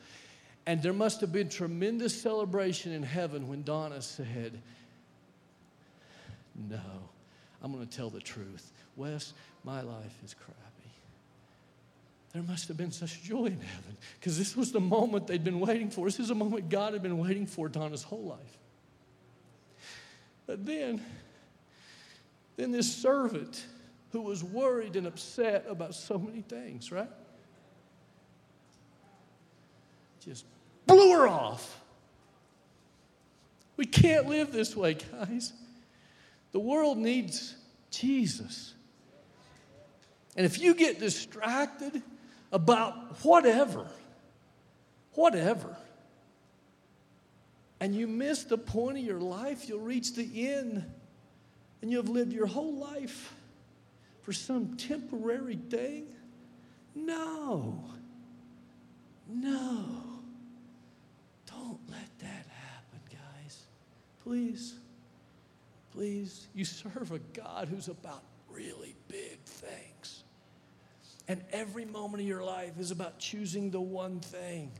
And 0.65 0.81
there 0.81 0.93
must 0.93 1.21
have 1.21 1.31
been 1.31 1.47
tremendous 1.47 2.19
celebration 2.19 2.91
in 2.91 3.03
heaven 3.03 3.47
when 3.47 3.61
Donna 3.61 4.01
said, 4.01 4.59
No, 6.55 6.81
I'm 7.61 7.71
going 7.71 7.87
to 7.87 7.95
tell 7.95 8.09
the 8.09 8.19
truth. 8.19 8.71
Wes, 8.95 9.35
my 9.63 9.81
life 9.81 10.17
is 10.25 10.33
crappy. 10.33 10.89
There 12.33 12.41
must 12.41 12.67
have 12.69 12.77
been 12.77 12.91
such 12.91 13.21
joy 13.21 13.45
in 13.45 13.61
heaven 13.61 13.97
because 14.19 14.39
this 14.39 14.57
was 14.57 14.71
the 14.71 14.79
moment 14.79 15.27
they'd 15.27 15.43
been 15.43 15.59
waiting 15.59 15.91
for. 15.91 16.05
This 16.05 16.19
is 16.19 16.31
a 16.31 16.35
moment 16.35 16.67
God 16.69 16.93
had 16.93 17.03
been 17.03 17.19
waiting 17.19 17.45
for 17.45 17.69
Donna's 17.69 18.01
whole 18.01 18.23
life. 18.23 18.57
But 20.47 20.65
then, 20.65 20.99
then 22.57 22.71
this 22.71 22.91
servant 22.91 23.63
who 24.11 24.21
was 24.21 24.43
worried 24.43 24.95
and 24.95 25.07
upset 25.07 25.65
about 25.69 25.95
so 25.95 26.17
many 26.17 26.41
things, 26.41 26.91
right? 26.91 27.09
Just 30.23 30.45
blew 30.85 31.11
her 31.13 31.27
off. 31.27 31.79
We 33.77 33.85
can't 33.85 34.27
live 34.27 34.51
this 34.51 34.75
way, 34.75 34.95
guys. 34.95 35.53
The 36.51 36.59
world 36.59 36.97
needs 36.97 37.55
Jesus. 37.89 38.73
And 40.35 40.45
if 40.45 40.59
you 40.59 40.75
get 40.75 40.99
distracted 40.99 42.01
about 42.51 43.23
whatever, 43.23 43.87
whatever, 45.13 45.77
and 47.79 47.95
you 47.95 48.07
miss 48.07 48.43
the 48.43 48.57
point 48.57 48.97
of 48.97 49.03
your 49.03 49.21
life, 49.21 49.67
you'll 49.67 49.79
reach 49.79 50.13
the 50.13 50.49
end 50.49 50.85
and 51.81 51.89
you'll 51.89 52.03
have 52.03 52.11
lived 52.11 52.33
your 52.33 52.45
whole 52.45 52.75
life 52.75 53.33
for 54.23 54.33
some 54.33 54.75
temporary 54.77 55.59
thing? 55.69 56.07
No. 56.95 57.83
No. 59.27 59.85
Don't 61.47 61.79
let 61.89 62.19
that 62.19 62.45
happen, 62.47 62.99
guys. 63.09 63.63
Please. 64.23 64.75
Please. 65.91 66.47
You 66.53 66.65
serve 66.65 67.11
a 67.11 67.19
God 67.19 67.67
who's 67.69 67.87
about 67.87 68.23
really 68.49 68.95
big 69.07 69.39
things. 69.45 70.23
And 71.27 71.41
every 71.51 71.85
moment 71.85 72.21
of 72.21 72.27
your 72.27 72.43
life 72.43 72.73
is 72.79 72.91
about 72.91 73.19
choosing 73.19 73.71
the 73.71 73.81
one 73.81 74.19
thing. 74.19 74.71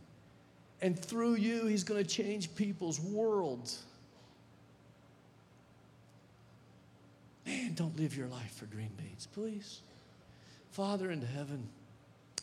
And 0.82 0.98
through 0.98 1.36
you, 1.36 1.68
He's 1.68 1.84
going 1.84 2.04
to 2.04 2.10
change 2.10 2.54
people's 2.56 3.00
worlds. 3.00 3.84
Man, 7.52 7.74
don't 7.74 7.98
live 7.98 8.16
your 8.16 8.28
life 8.28 8.56
for 8.56 8.66
green 8.66 8.92
beans, 8.98 9.28
please. 9.34 9.82
Father 10.72 11.12
in 11.12 11.22
heaven, 11.22 11.68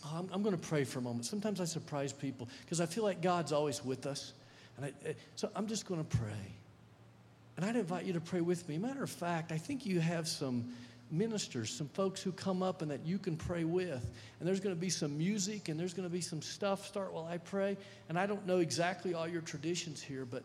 I'm, 0.04 0.28
I'm 0.30 0.42
going 0.42 0.54
to 0.54 0.68
pray 0.68 0.84
for 0.84 0.98
a 0.98 1.02
moment. 1.02 1.24
Sometimes 1.24 1.62
I 1.62 1.64
surprise 1.64 2.12
people 2.12 2.46
because 2.60 2.82
I 2.82 2.86
feel 2.86 3.04
like 3.04 3.22
God's 3.22 3.50
always 3.50 3.82
with 3.82 4.04
us. 4.04 4.34
And 4.76 4.84
I, 4.84 5.08
eh, 5.08 5.12
so 5.34 5.50
I'm 5.56 5.66
just 5.66 5.86
going 5.86 6.04
to 6.04 6.16
pray. 6.16 6.52
And 7.56 7.64
I'd 7.64 7.76
invite 7.76 8.04
you 8.04 8.12
to 8.12 8.20
pray 8.20 8.42
with 8.42 8.68
me. 8.68 8.76
Matter 8.76 9.02
of 9.02 9.08
fact, 9.08 9.50
I 9.50 9.56
think 9.56 9.86
you 9.86 9.98
have 9.98 10.28
some 10.28 10.74
ministers, 11.10 11.70
some 11.70 11.88
folks 11.88 12.22
who 12.22 12.30
come 12.30 12.62
up 12.62 12.82
and 12.82 12.90
that 12.90 13.06
you 13.06 13.18
can 13.18 13.34
pray 13.34 13.64
with. 13.64 14.10
And 14.38 14.46
there's 14.46 14.60
going 14.60 14.74
to 14.74 14.80
be 14.80 14.90
some 14.90 15.16
music 15.16 15.70
and 15.70 15.80
there's 15.80 15.94
going 15.94 16.06
to 16.06 16.12
be 16.12 16.20
some 16.20 16.42
stuff. 16.42 16.86
Start 16.86 17.14
while 17.14 17.24
I 17.24 17.38
pray. 17.38 17.78
And 18.10 18.18
I 18.18 18.26
don't 18.26 18.46
know 18.46 18.58
exactly 18.58 19.14
all 19.14 19.26
your 19.26 19.40
traditions 19.40 20.02
here, 20.02 20.26
but 20.26 20.44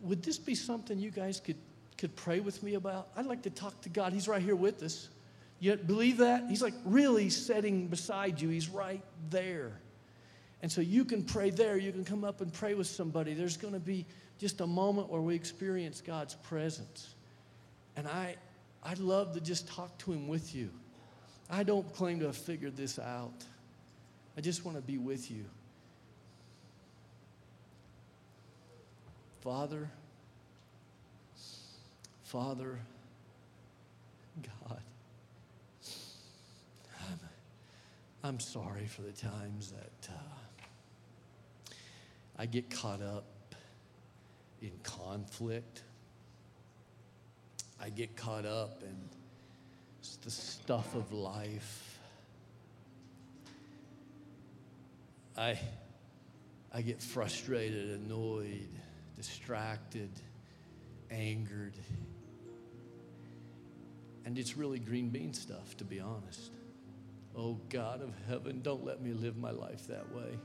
would 0.00 0.22
this 0.22 0.38
be 0.38 0.54
something 0.54 0.98
you 0.98 1.10
guys 1.10 1.40
could 1.40 1.58
could 2.02 2.16
pray 2.16 2.40
with 2.40 2.64
me 2.64 2.74
about? 2.74 3.10
I'd 3.16 3.26
like 3.26 3.42
to 3.42 3.50
talk 3.50 3.80
to 3.82 3.88
God. 3.88 4.12
He's 4.12 4.26
right 4.26 4.42
here 4.42 4.56
with 4.56 4.82
us. 4.82 5.08
You 5.60 5.76
believe 5.76 6.16
that? 6.16 6.46
He's 6.48 6.60
like 6.60 6.74
really 6.84 7.30
sitting 7.30 7.86
beside 7.86 8.40
you, 8.40 8.48
He's 8.48 8.68
right 8.68 9.04
there. 9.30 9.70
And 10.62 10.72
so 10.72 10.80
you 10.80 11.04
can 11.04 11.22
pray 11.22 11.50
there. 11.50 11.76
You 11.76 11.92
can 11.92 12.04
come 12.04 12.24
up 12.24 12.40
and 12.40 12.52
pray 12.52 12.74
with 12.74 12.88
somebody. 12.88 13.34
There's 13.34 13.56
going 13.56 13.74
to 13.74 13.80
be 13.80 14.04
just 14.40 14.60
a 14.60 14.66
moment 14.66 15.10
where 15.10 15.20
we 15.20 15.36
experience 15.36 16.00
God's 16.00 16.34
presence. 16.34 17.14
And 17.94 18.08
I, 18.08 18.34
I'd 18.82 18.98
love 18.98 19.32
to 19.34 19.40
just 19.40 19.68
talk 19.68 19.96
to 19.98 20.10
Him 20.10 20.26
with 20.26 20.56
you. 20.56 20.70
I 21.48 21.62
don't 21.62 21.92
claim 21.94 22.18
to 22.18 22.26
have 22.26 22.36
figured 22.36 22.76
this 22.76 22.98
out. 22.98 23.44
I 24.36 24.40
just 24.40 24.64
want 24.64 24.76
to 24.76 24.82
be 24.82 24.98
with 24.98 25.30
you. 25.30 25.44
Father, 29.40 29.88
Father, 32.32 32.78
God, 34.42 34.80
I'm, 36.98 37.20
I'm 38.24 38.40
sorry 38.40 38.86
for 38.86 39.02
the 39.02 39.12
times 39.12 39.70
that 39.72 40.08
uh, 40.08 41.72
I 42.38 42.46
get 42.46 42.70
caught 42.70 43.02
up 43.02 43.26
in 44.62 44.70
conflict. 44.82 45.82
I 47.78 47.90
get 47.90 48.16
caught 48.16 48.46
up 48.46 48.82
in 48.82 48.96
the 50.22 50.30
stuff 50.30 50.94
of 50.94 51.12
life. 51.12 51.98
I, 55.36 55.58
I 56.72 56.80
get 56.80 57.02
frustrated, 57.02 57.90
annoyed, 57.90 58.70
distracted, 59.18 60.08
angered, 61.10 61.74
and 64.24 64.38
it's 64.38 64.56
really 64.56 64.78
green 64.78 65.08
bean 65.08 65.32
stuff, 65.32 65.76
to 65.78 65.84
be 65.84 66.00
honest. 66.00 66.52
Oh, 67.36 67.58
God 67.68 68.02
of 68.02 68.14
heaven, 68.28 68.60
don't 68.62 68.84
let 68.84 69.00
me 69.00 69.12
live 69.12 69.36
my 69.36 69.50
life 69.50 69.86
that 69.88 70.12
way. 70.14 70.38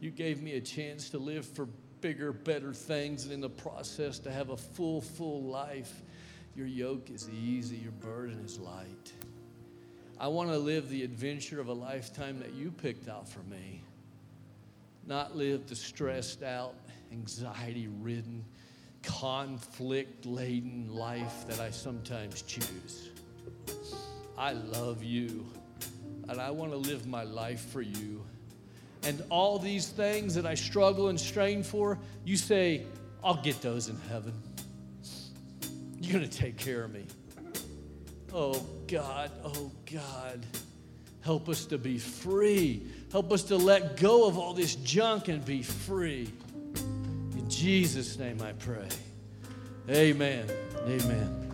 You 0.00 0.10
gave 0.10 0.42
me 0.42 0.54
a 0.54 0.60
chance 0.60 1.10
to 1.10 1.18
live 1.18 1.46
for 1.46 1.68
bigger, 2.00 2.32
better 2.32 2.72
things, 2.72 3.24
and 3.24 3.32
in 3.32 3.40
the 3.40 3.48
process, 3.48 4.18
to 4.20 4.30
have 4.30 4.50
a 4.50 4.56
full, 4.56 5.00
full 5.00 5.44
life. 5.44 6.02
Your 6.54 6.66
yoke 6.66 7.10
is 7.10 7.30
easy, 7.30 7.76
your 7.76 7.92
burden 7.92 8.40
is 8.44 8.58
light. 8.58 9.12
I 10.18 10.28
want 10.28 10.50
to 10.50 10.58
live 10.58 10.88
the 10.88 11.02
adventure 11.02 11.60
of 11.60 11.68
a 11.68 11.72
lifetime 11.72 12.38
that 12.40 12.52
you 12.52 12.70
picked 12.70 13.08
out 13.08 13.28
for 13.28 13.40
me, 13.44 13.82
not 15.06 15.36
live 15.36 15.66
the 15.66 15.74
stressed 15.74 16.42
out, 16.42 16.74
anxiety 17.10 17.88
ridden, 17.88 18.44
conflict 19.02 20.26
laden 20.26 20.94
life 20.94 21.46
that 21.48 21.60
I 21.60 21.70
sometimes 21.70 22.42
choose. 22.42 23.10
I 24.38 24.52
love 24.52 25.02
you, 25.02 25.46
and 26.28 26.40
I 26.40 26.50
want 26.50 26.72
to 26.72 26.78
live 26.78 27.06
my 27.06 27.22
life 27.22 27.60
for 27.70 27.82
you. 27.82 28.24
And 29.04 29.22
all 29.30 29.58
these 29.58 29.88
things 29.88 30.34
that 30.34 30.46
I 30.46 30.54
struggle 30.54 31.08
and 31.08 31.18
strain 31.18 31.62
for, 31.62 31.98
you 32.24 32.36
say, 32.36 32.86
I'll 33.22 33.42
get 33.42 33.60
those 33.60 33.88
in 33.88 33.98
heaven. 34.08 34.32
You're 36.00 36.12
going 36.12 36.28
to 36.28 36.38
take 36.38 36.56
care 36.56 36.84
of 36.84 36.92
me. 36.92 37.04
Oh, 38.32 38.64
God, 38.86 39.30
oh, 39.44 39.70
God. 39.92 40.44
Help 41.20 41.48
us 41.48 41.64
to 41.66 41.78
be 41.78 41.98
free. 41.98 42.82
Help 43.12 43.32
us 43.32 43.44
to 43.44 43.56
let 43.56 43.96
go 43.96 44.26
of 44.26 44.38
all 44.38 44.54
this 44.54 44.74
junk 44.76 45.28
and 45.28 45.44
be 45.44 45.62
free. 45.62 46.28
Jesus' 47.52 48.18
name 48.18 48.40
I 48.40 48.52
pray. 48.52 48.88
Amen. 49.90 50.48
Amen. 50.86 51.51